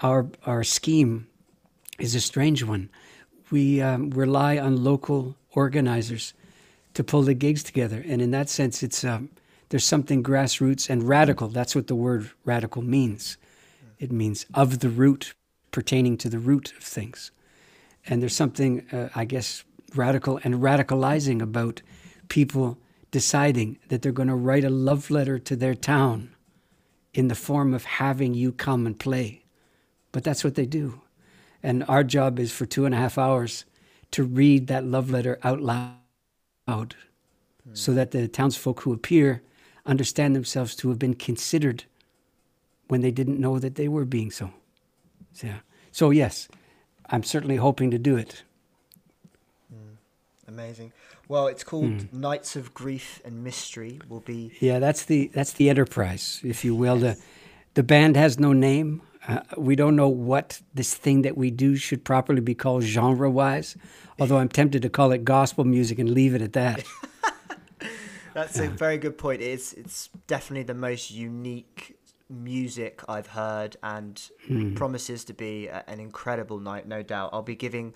[0.01, 1.27] our our scheme
[1.99, 2.89] is a strange one.
[3.49, 6.33] We um, rely on local organizers
[6.95, 9.29] to pull the gigs together, and in that sense, it's um,
[9.69, 11.47] there's something grassroots and radical.
[11.49, 13.37] That's what the word radical means.
[13.99, 15.33] It means of the root,
[15.71, 17.31] pertaining to the root of things.
[18.05, 19.63] And there's something, uh, I guess,
[19.95, 21.81] radical and radicalizing about
[22.29, 22.77] people
[23.11, 26.35] deciding that they're going to write a love letter to their town
[27.13, 29.43] in the form of having you come and play.
[30.11, 31.01] But that's what they do.
[31.63, 33.65] And our job is for two and a half hours
[34.11, 36.95] to read that love letter out loud
[37.73, 39.41] so that the townsfolk who appear
[39.87, 41.85] understand themselves to have been considered
[42.87, 44.51] when they didn't know that they were being so.
[45.33, 45.49] So,
[45.91, 46.47] so yes,
[47.07, 48.43] I'm certainly hoping to do it.
[50.47, 50.93] Amazing.
[51.27, 52.13] Well, it's called mm.
[52.13, 53.99] Nights of Grief and Mystery.
[54.07, 54.79] Will be yeah.
[54.79, 56.95] That's the that's the enterprise, if you will.
[56.95, 57.17] The
[57.73, 59.01] the band has no name.
[59.27, 63.29] Uh, we don't know what this thing that we do should properly be called genre
[63.29, 63.75] wise,
[64.19, 66.85] although I'm tempted to call it gospel music and leave it at that.
[68.37, 69.41] That's a very good point.
[69.41, 71.97] It's it's definitely the most unique
[72.29, 74.13] music I've heard, and
[74.47, 74.73] Hmm.
[74.75, 77.31] promises to be a, an incredible night, no doubt.
[77.33, 77.93] I'll be giving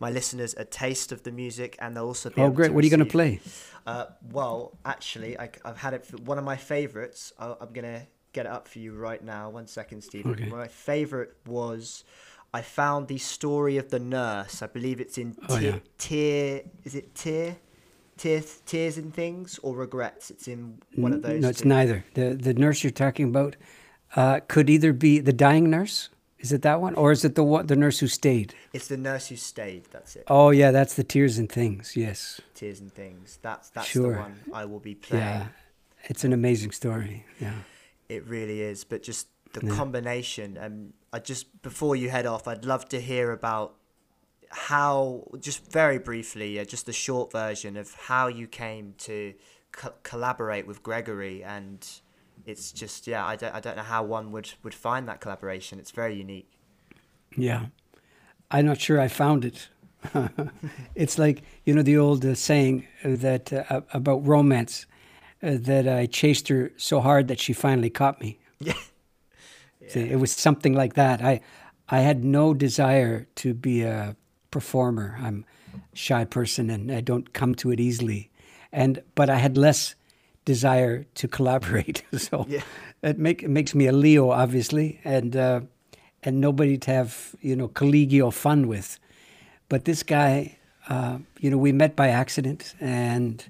[0.00, 2.42] my listeners a taste of the music, and they'll also be.
[2.42, 2.68] Oh, great.
[2.68, 3.40] To What are you going to play?
[3.86, 6.04] Uh, well, actually, I, have had it.
[6.06, 7.32] For, one of my favorites.
[7.38, 9.50] I, I'm gonna get it up for you right now.
[9.50, 10.32] One second, Stephen.
[10.32, 10.46] Okay.
[10.46, 12.04] My favorite was.
[12.52, 14.62] I found the story of the nurse.
[14.62, 15.78] I believe it's in Oh, tear, yeah.
[15.98, 16.62] tear.
[16.84, 17.56] Is it tear?
[18.16, 20.30] Tears, tears and things, or regrets?
[20.30, 21.42] It's in one of those.
[21.42, 21.68] No, it's two.
[21.68, 22.04] neither.
[22.14, 23.56] The the nurse you're talking about
[24.16, 26.10] uh, could either be the dying nurse.
[26.38, 28.54] Is it that one, or is it the one, the nurse who stayed?
[28.72, 29.84] It's the nurse who stayed.
[29.90, 30.24] That's it.
[30.28, 31.96] Oh yeah, that's the tears and things.
[31.96, 32.40] Yes.
[32.54, 33.38] Tears and things.
[33.42, 34.12] That's that's Sure.
[34.12, 35.24] the one I will be playing.
[35.24, 35.46] Yeah,
[36.04, 37.24] it's an amazing story.
[37.40, 37.54] Yeah.
[38.08, 38.84] It really is.
[38.84, 39.74] But just the Yeah.
[39.74, 40.56] combination.
[40.58, 43.74] And I just before you head off, I'd love to hear about
[44.54, 49.34] how, just very briefly, uh, just the short version of how you came to
[49.72, 51.42] co- collaborate with Gregory.
[51.42, 51.86] And
[52.46, 55.78] it's just yeah, I don't I don't know how one would would find that collaboration.
[55.78, 56.50] It's very unique.
[57.36, 57.66] Yeah.
[58.50, 59.68] I'm not sure I found it.
[60.94, 64.86] it's like, you know, the old uh, saying that uh, about romance
[65.42, 68.38] uh, that I chased her so hard that she finally caught me.
[69.80, 69.90] Yeah.
[69.90, 71.22] See, it was something like that.
[71.22, 71.42] I
[71.90, 74.16] I had no desire to be a
[74.54, 75.08] performer.
[75.26, 75.44] I'm
[75.74, 78.30] a shy person and I don't come to it easily.
[78.72, 79.94] And but I had less
[80.44, 82.04] desire to collaborate.
[82.28, 82.62] so Yeah.
[83.02, 85.60] it make it makes me a Leo obviously and uh,
[86.26, 88.98] and nobody to have, you know, collegial fun with.
[89.68, 90.56] But this guy
[90.88, 93.44] uh, you know, we met by accident and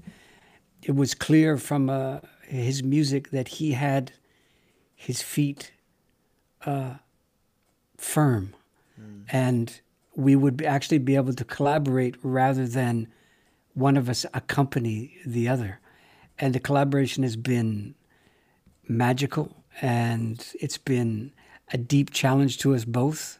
[0.83, 4.13] it was clear from uh, his music that he had
[4.97, 5.73] his feet
[6.67, 6.95] uh,
[7.97, 8.55] firm,
[9.33, 9.81] and
[10.17, 13.09] we would be- actually be able to collaborate rather than
[13.75, 15.81] one of us accompany the other.
[16.39, 17.95] And the collaboration has been
[18.89, 21.33] magical, and it's been
[21.73, 23.39] a deep challenge to us both.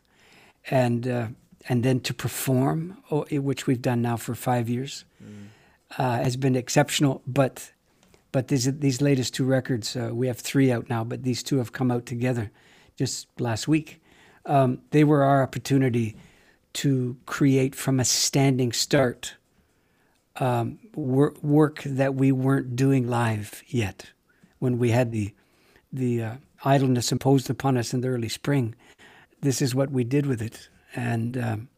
[0.71, 1.27] And uh,
[1.69, 5.05] and then to perform, oh, which we've done now for five years,
[5.99, 7.23] uh, has been exceptional.
[7.27, 7.73] But
[8.33, 11.59] but these these latest two records, uh, we have three out now, but these two
[11.59, 12.51] have come out together
[12.97, 14.01] just last week.
[14.47, 16.17] Um, they were our opportunity
[16.75, 19.35] to create from a standing start
[20.37, 24.11] um, wor- work that we weren't doing live yet.
[24.59, 25.33] When we had the
[25.93, 28.75] the uh, idleness imposed upon us in the early spring,
[29.41, 30.69] this is what we did with it.
[30.97, 31.69] And um,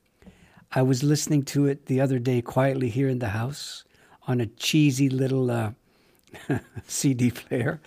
[0.73, 3.85] I was listening to it the other day quietly here in the house
[4.27, 5.73] on a cheesy little uh,
[6.87, 7.81] CD player,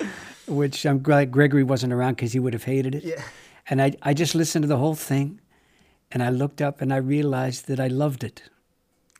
[0.47, 3.03] which I'm glad Gregory wasn't around because he would have hated it.
[3.03, 3.23] Yeah.
[3.69, 5.39] And I, I just listened to the whole thing
[6.11, 8.43] and I looked up and I realized that I loved it,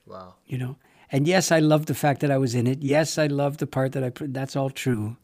[0.05, 0.35] Wow.
[0.47, 0.77] you know.
[1.11, 2.81] And yes, I loved the fact that I was in it.
[2.81, 5.17] Yes, I loved the part that I put, that's all true.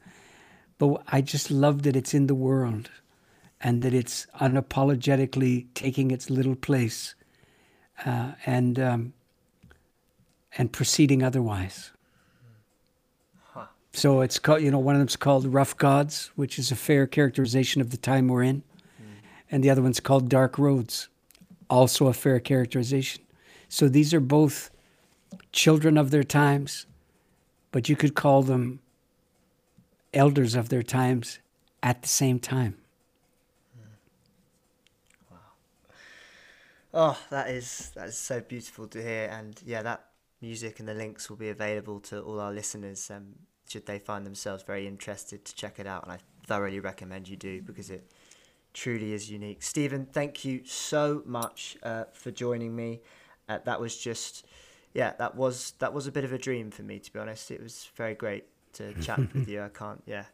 [0.77, 2.89] But I just love that it's in the world
[3.61, 7.15] and that it's unapologetically taking its little place
[8.05, 9.13] uh, and, um,
[10.57, 11.91] and proceeding otherwise.
[13.93, 17.07] So it's called, you know, one of them's called Rough Gods, which is a fair
[17.07, 18.61] characterization of the time we're in.
[19.49, 21.07] And the other one's called Dark Roads,
[21.69, 23.23] also a fair characterization.
[23.69, 24.71] So these are both
[25.51, 26.85] children of their times,
[27.71, 28.79] but you could call them
[30.13, 31.39] elders of their times
[31.83, 32.77] at the same time.
[35.29, 35.37] Wow.
[36.93, 40.05] Oh, that is that is so beautiful to hear, and yeah, that
[40.41, 43.09] music and the links will be available to all our listeners.
[43.11, 43.35] Um,
[43.67, 47.35] should they find themselves very interested to check it out, and I thoroughly recommend you
[47.35, 48.11] do because it
[48.75, 49.63] truly is unique.
[49.63, 53.01] Stephen, thank you so much uh, for joining me.
[53.49, 54.45] Uh, that was just,
[54.93, 57.49] yeah, that was that was a bit of a dream for me to be honest.
[57.49, 59.63] It was very great to chat with you.
[59.63, 60.25] I can't, yeah,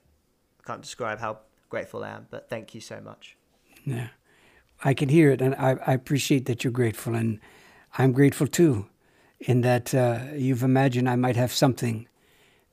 [0.59, 1.39] I can't describe how
[1.69, 3.37] grateful I am, but thank you so much.
[3.85, 4.07] Yeah.
[4.83, 7.39] I can hear it, and I, I appreciate that you're grateful, and
[7.99, 8.87] I'm grateful too,
[9.39, 12.07] in that uh, you've imagined I might have something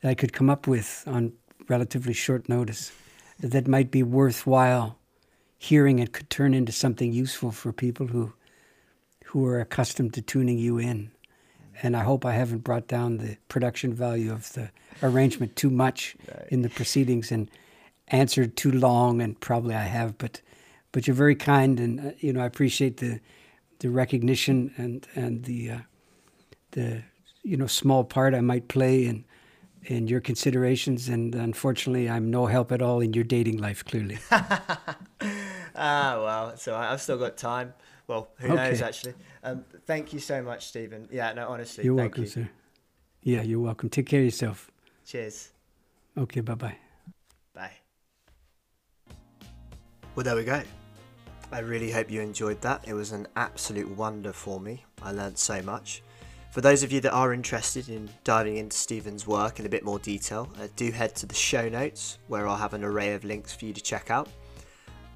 [0.00, 1.34] that I could come up with on
[1.68, 2.92] relatively short notice
[3.40, 4.97] that might be worthwhile
[5.58, 8.32] hearing it could turn into something useful for people who
[9.26, 11.10] who are accustomed to tuning you in.
[11.82, 14.70] And I hope I haven't brought down the production value of the
[15.02, 16.48] arrangement too much Right.
[16.50, 17.50] in the proceedings and
[18.08, 20.40] answered too long, and probably I have, but
[20.92, 23.20] but you're very kind, and uh, you know I appreciate the
[23.80, 25.78] the recognition and and the uh,
[26.70, 27.02] the
[27.42, 29.24] you know small part I might play in
[29.84, 31.08] in your considerations.
[31.08, 33.84] And unfortunately, I'm no help at all in your dating life.
[33.84, 34.18] Clearly,
[35.78, 36.90] ah, well, it's all right.
[36.92, 37.74] I've still got time.
[38.06, 38.56] Well, who Okay.
[38.56, 39.14] knows, actually.
[39.42, 41.08] Um, thank you so much, Stephen.
[41.10, 42.28] Yeah, no, honestly, You're thank welcome, you.
[42.30, 42.48] sir.
[43.22, 43.88] Yeah, you're welcome.
[43.90, 44.70] Take care of yourself.
[45.04, 45.50] Cheers.
[46.16, 46.76] Okay, bye bye.
[47.52, 47.72] Bye.
[50.14, 50.62] Well, there we go.
[51.52, 52.86] I really hope you enjoyed that.
[52.86, 54.84] It was an absolute wonder for me.
[55.02, 56.02] I learned so much.
[56.50, 59.84] For those of you that are interested in diving into Stephen's work in a bit
[59.84, 63.24] more detail, uh, do head to the show notes where I'll have an array of
[63.24, 64.28] links for you to check out.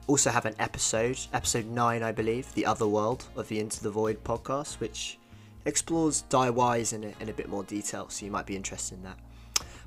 [0.09, 3.91] Also, have an episode, episode 9, I believe, The Other World of the Into the
[3.91, 5.19] Void podcast, which
[5.65, 8.97] explores Die Wise in a, in a bit more detail, so you might be interested
[8.97, 9.19] in that.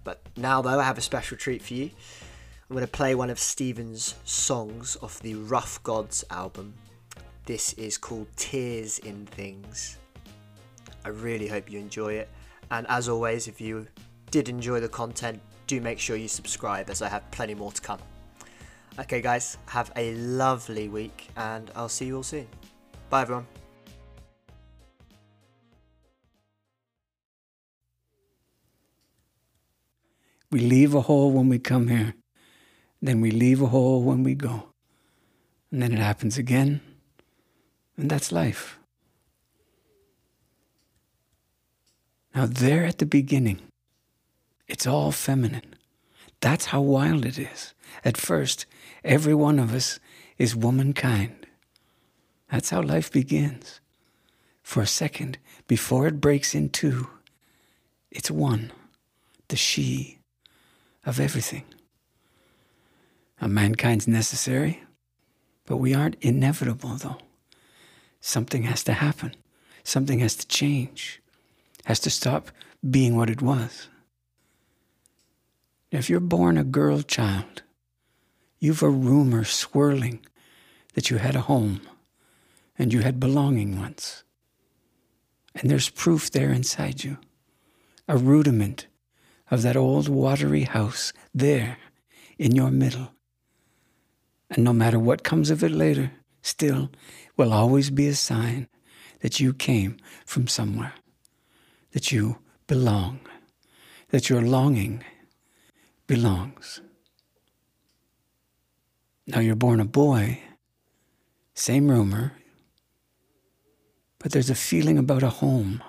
[0.05, 1.89] But now, though, I have a special treat for you.
[2.69, 6.73] I'm going to play one of Stephen's songs off the Rough Gods album.
[7.45, 9.97] This is called Tears in Things.
[11.03, 12.29] I really hope you enjoy it.
[12.71, 13.85] And as always, if you
[14.31, 17.81] did enjoy the content, do make sure you subscribe as I have plenty more to
[17.81, 17.99] come.
[18.97, 22.47] Okay, guys, have a lovely week and I'll see you all soon.
[23.09, 23.45] Bye, everyone.
[30.49, 32.13] We leave a hole when we come here,
[33.01, 34.69] then we leave a hole when we go.
[35.69, 36.79] And then it happens again,
[37.97, 38.79] and that's life.
[42.33, 43.59] Now, there at the beginning,
[44.69, 45.75] it's all feminine.
[46.39, 47.73] That's how wild it is.
[48.05, 48.65] At first,
[49.05, 49.99] every one of us
[50.37, 51.47] is womankind.
[52.51, 53.79] That's how life begins.
[54.63, 55.37] For a second,
[55.67, 57.07] before it breaks in two,
[58.11, 58.71] it's one,
[59.47, 60.19] the she
[61.05, 61.63] of everything.
[63.39, 64.83] Now, mankind's necessary,
[65.65, 67.17] but we aren't inevitable, though.
[68.21, 69.35] Something has to happen,
[69.83, 71.21] something has to change,
[71.85, 72.49] has to stop
[72.89, 73.87] being what it was.
[75.91, 77.61] If you're born a girl child,
[78.65, 80.25] you've a rumor swirling
[80.95, 81.79] that you had a home
[82.79, 84.23] and you had belonging once.
[85.53, 87.17] And there's proof there inside you,
[88.07, 88.87] a rudiment
[89.51, 91.77] of that old watery house there
[92.39, 93.11] in your middle.
[94.49, 96.11] And no matter what comes of it later,
[96.41, 96.89] still
[97.37, 98.67] will always be a sign
[99.19, 100.93] that you came from somewhere,
[101.91, 103.19] that you belong,
[104.09, 105.03] that your longing
[106.07, 106.81] belongs.
[109.27, 110.39] Now you're born a boy,
[111.55, 112.33] same rumor,
[114.19, 115.83] but there's a feeling about a home.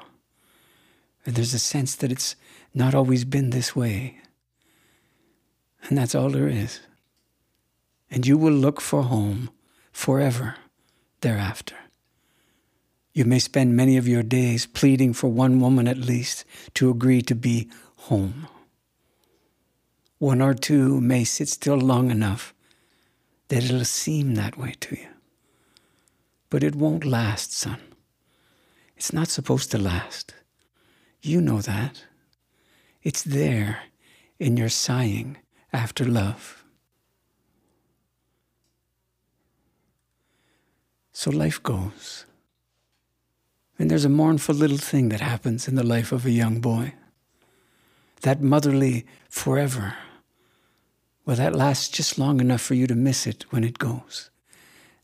[1.24, 2.36] And there's a sense that it's
[2.72, 4.18] not always been this way.
[5.88, 6.80] And that's all there is.
[8.10, 9.50] And you will look for home
[9.92, 10.54] forever
[11.20, 11.76] thereafter.
[13.12, 17.22] You may spend many of your days pleading for one woman at least to agree
[17.22, 18.46] to be home.
[20.18, 22.54] One or two may sit still long enough
[23.48, 25.08] that it'll seem that way to you.
[26.50, 27.80] But it won't last, son.
[28.96, 30.34] It's not supposed to last.
[31.20, 32.04] You know that.
[33.02, 33.82] It's there
[34.38, 35.38] in your sighing
[35.72, 36.64] after love.
[41.12, 42.26] So life goes.
[43.78, 46.94] And there's a mournful little thing that happens in the life of a young boy.
[48.22, 49.94] That motherly forever.
[51.26, 54.30] Well, that lasts just long enough for you to miss it when it goes.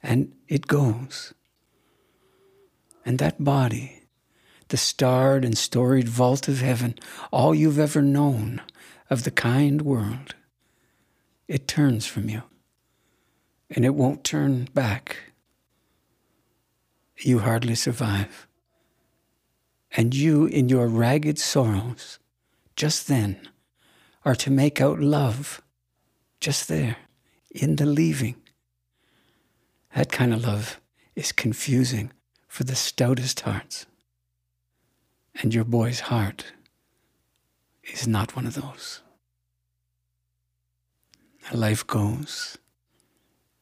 [0.02, 1.34] And it goes.
[3.04, 4.04] And that body,
[4.68, 6.94] the starred and storied vault of heaven,
[7.32, 8.62] all you've ever known
[9.10, 10.36] of the kind world,
[11.48, 12.44] it turns from you.
[13.68, 15.16] And it won't turn back.
[17.18, 18.46] You hardly survive.
[19.96, 22.20] And you, in your ragged sorrows,
[22.76, 23.48] just then,
[24.24, 25.60] are to make out love,
[26.42, 26.96] just there,
[27.52, 28.34] in the leaving.
[29.94, 30.80] That kind of love
[31.14, 32.10] is confusing
[32.48, 33.86] for the stoutest hearts.
[35.40, 36.52] And your boy's heart
[37.84, 39.02] is not one of those.
[41.52, 42.58] Life goes,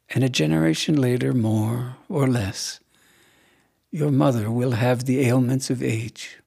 [0.08, 2.80] and a generation later, more or less,
[3.90, 6.38] your mother will have the ailments of age.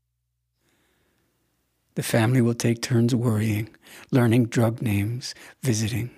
[1.93, 3.69] The family will take turns worrying,
[4.09, 6.09] learning drug names, visiting.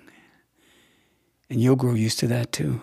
[1.48, 2.82] And you'll grow used to that too.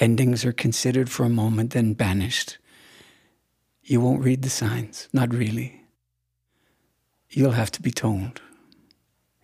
[0.00, 2.58] Endings are considered for a moment, then banished.
[3.82, 5.82] You won't read the signs, not really.
[7.30, 8.40] You'll have to be told.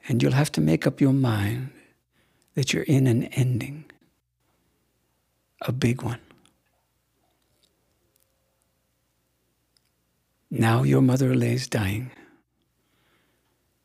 [0.09, 1.71] And you'll have to make up your mind
[2.55, 3.85] that you're in an ending,
[5.63, 6.21] a big one.
[10.51, 12.11] Now your mother lays dying.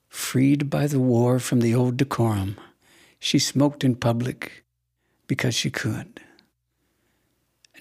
[0.10, 2.58] Freed by the war from the old decorum,
[3.20, 4.64] she smoked in public,
[5.28, 6.22] because she could.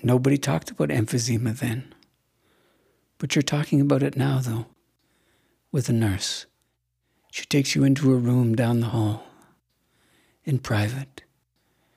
[0.02, 1.94] Nobody talked about emphysema then.
[3.18, 4.66] But you're talking about it now, though,
[5.72, 6.46] with a nurse.
[7.30, 9.26] She takes you into a room down the hall,
[10.44, 11.22] in private.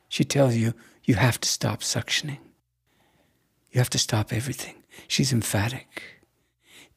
[0.10, 0.74] She tells you
[1.04, 2.40] you have to stop suctioning.
[3.72, 4.84] You have to stop everything.
[5.08, 6.02] She's emphatic.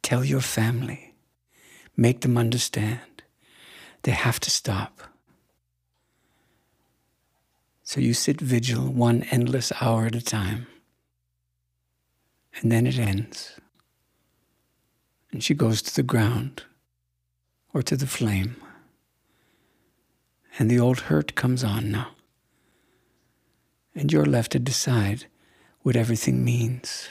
[0.02, 1.14] Tell your family.
[1.96, 3.22] Make them understand.
[4.02, 5.02] They have to stop.
[7.90, 10.68] So you sit vigil one endless hour at a time.
[12.62, 13.58] And then it ends.
[15.32, 16.62] And she goes to the ground
[17.74, 18.54] or to the flame.
[20.56, 22.12] And the old hurt comes on now.
[23.92, 25.26] And you're left to decide
[25.82, 27.08] what everything means.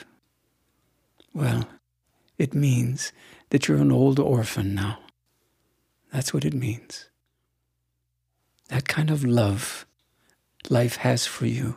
[1.34, 1.68] Well,
[2.38, 3.12] it means
[3.50, 5.00] that you're an old orphan now.
[6.10, 7.10] That's what it means.
[8.68, 9.84] That kind of love
[10.68, 11.76] life has for you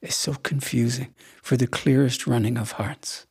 [0.00, 3.26] is so confusing for the clearest running of hearts.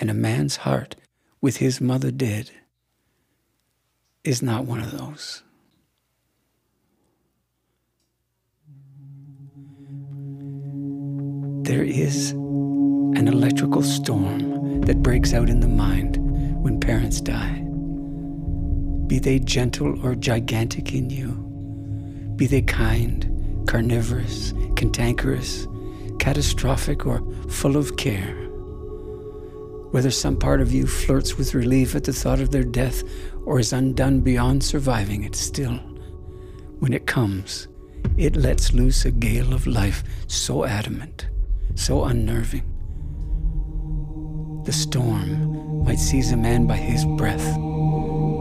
[0.00, 0.96] And a man's heart
[1.40, 2.50] with his mother dead
[4.24, 5.42] is not one of those.
[11.64, 16.18] There is an electrical storm that breaks out in the mind
[16.62, 17.60] when parents die.
[19.06, 21.43] Be they gentle or gigantic in you,
[22.36, 25.66] be they kind, carnivorous, cantankerous,
[26.18, 28.34] catastrophic, or full of care.
[29.90, 33.04] Whether some part of you flirts with relief at the thought of their death
[33.44, 35.76] or is undone beyond surviving it, still,
[36.80, 37.68] when it comes,
[38.16, 41.28] it lets loose a gale of life so adamant,
[41.74, 42.64] so unnerving.
[44.64, 47.44] The storm might seize a man by his breath,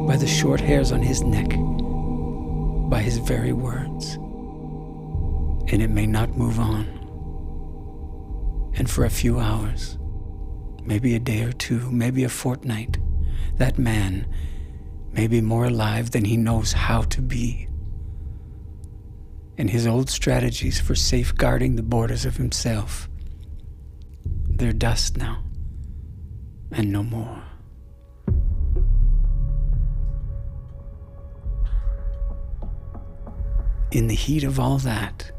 [0.08, 1.52] by the short hairs on his neck,
[2.94, 4.14] by his very words.
[5.72, 6.86] And it may not move on.
[8.76, 9.98] And for a few hours,
[10.84, 13.00] maybe a day or two, maybe a fortnight,
[13.56, 14.28] that man
[15.12, 17.68] may be more alive than he knows how to be.
[19.58, 23.10] And his old strategies for safeguarding the borders of himself,
[24.58, 25.44] they're dust now,
[26.72, 27.42] and no more.
[33.94, 35.32] In the heat of all that,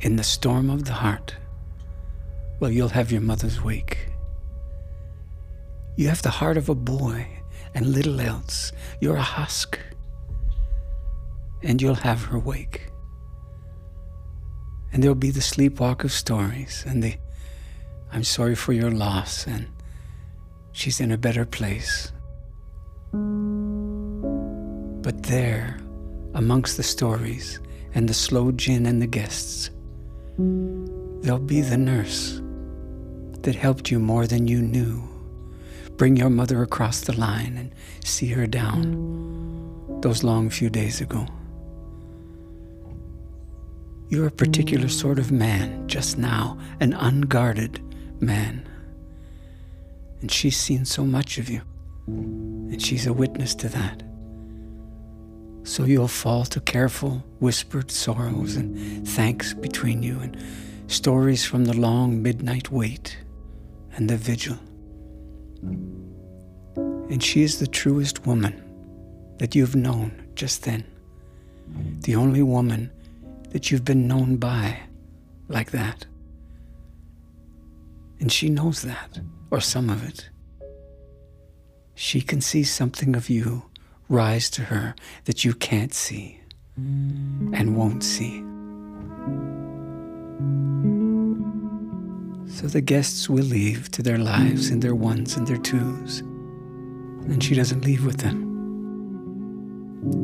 [0.00, 1.36] in the storm of the heart,
[2.58, 4.08] well, you'll have your mother's wake.
[5.94, 7.28] You have the heart of a boy
[7.72, 8.72] and little else.
[9.00, 9.78] You're a husk.
[11.62, 12.90] And you'll have her wake.
[14.92, 17.14] And there'll be the sleepwalk of stories and the
[18.10, 19.68] I'm sorry for your loss and
[20.72, 22.10] she's in a better place.
[25.02, 25.78] But there,
[26.34, 27.60] amongst the stories
[27.94, 29.70] and the slow gin and the guests.
[30.38, 32.40] There'll be the nurse
[33.42, 35.02] that helped you more than you knew.
[35.96, 37.74] Bring your mother across the line and
[38.04, 41.26] see her down those long few days ago.
[44.08, 47.80] You're a particular sort of man just now, an unguarded
[48.20, 48.66] man.
[50.20, 51.62] And she's seen so much of you,
[52.06, 54.02] and she's a witness to that.
[55.62, 60.36] So you'll fall to careful, whispered sorrows and thanks between you, and
[60.88, 63.18] stories from the long midnight wait
[63.92, 64.58] and the vigil.
[66.74, 68.62] And she is the truest woman
[69.38, 70.84] that you've known just then,
[72.00, 72.90] the only woman
[73.50, 74.78] that you've been known by
[75.48, 76.06] like that.
[78.20, 79.18] And she knows that,
[79.50, 80.28] or some of it.
[81.94, 83.69] She can see something of you
[84.10, 86.40] rise to her that you can't see
[86.76, 88.40] and won't see.
[92.52, 97.42] So the guests will leave to their lives and their ones and their twos, and
[97.42, 98.48] she doesn't leave with them.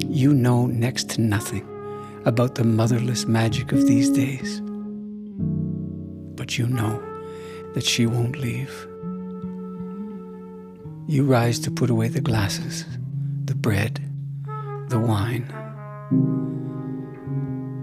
[0.08, 1.64] You know next to nothing
[2.24, 4.60] about the motherless magic of these days,
[6.34, 7.00] but you know
[7.74, 8.88] that she won't leave.
[11.06, 12.84] You rise to put away the glasses
[13.46, 14.00] the bread,
[14.88, 15.46] the wine.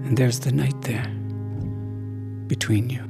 [0.05, 1.07] And there's the night there
[2.47, 3.03] between you.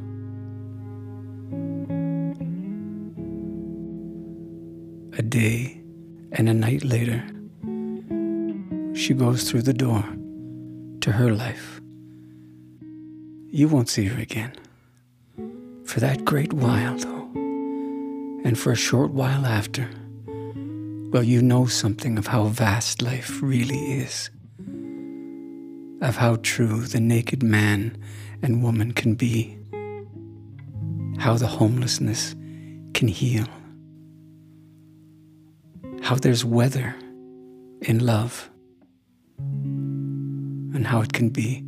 [5.18, 5.82] A day
[6.32, 7.24] and a night later,
[8.96, 10.04] she goes through the door
[11.02, 11.82] to her life.
[13.50, 14.54] You won't see her again.
[15.86, 17.30] For that great while, though,
[18.46, 19.90] and for a short while after
[21.14, 24.32] well, you know something of how vast life really is.
[26.02, 27.98] of how true the naked man
[28.42, 29.58] and woman can be,
[31.18, 32.36] how the homelessness
[32.94, 33.48] can heal,
[36.02, 36.94] how there's weather
[37.82, 38.50] in love,
[39.38, 41.64] and how it can be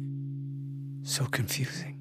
[1.03, 1.94] so confusing.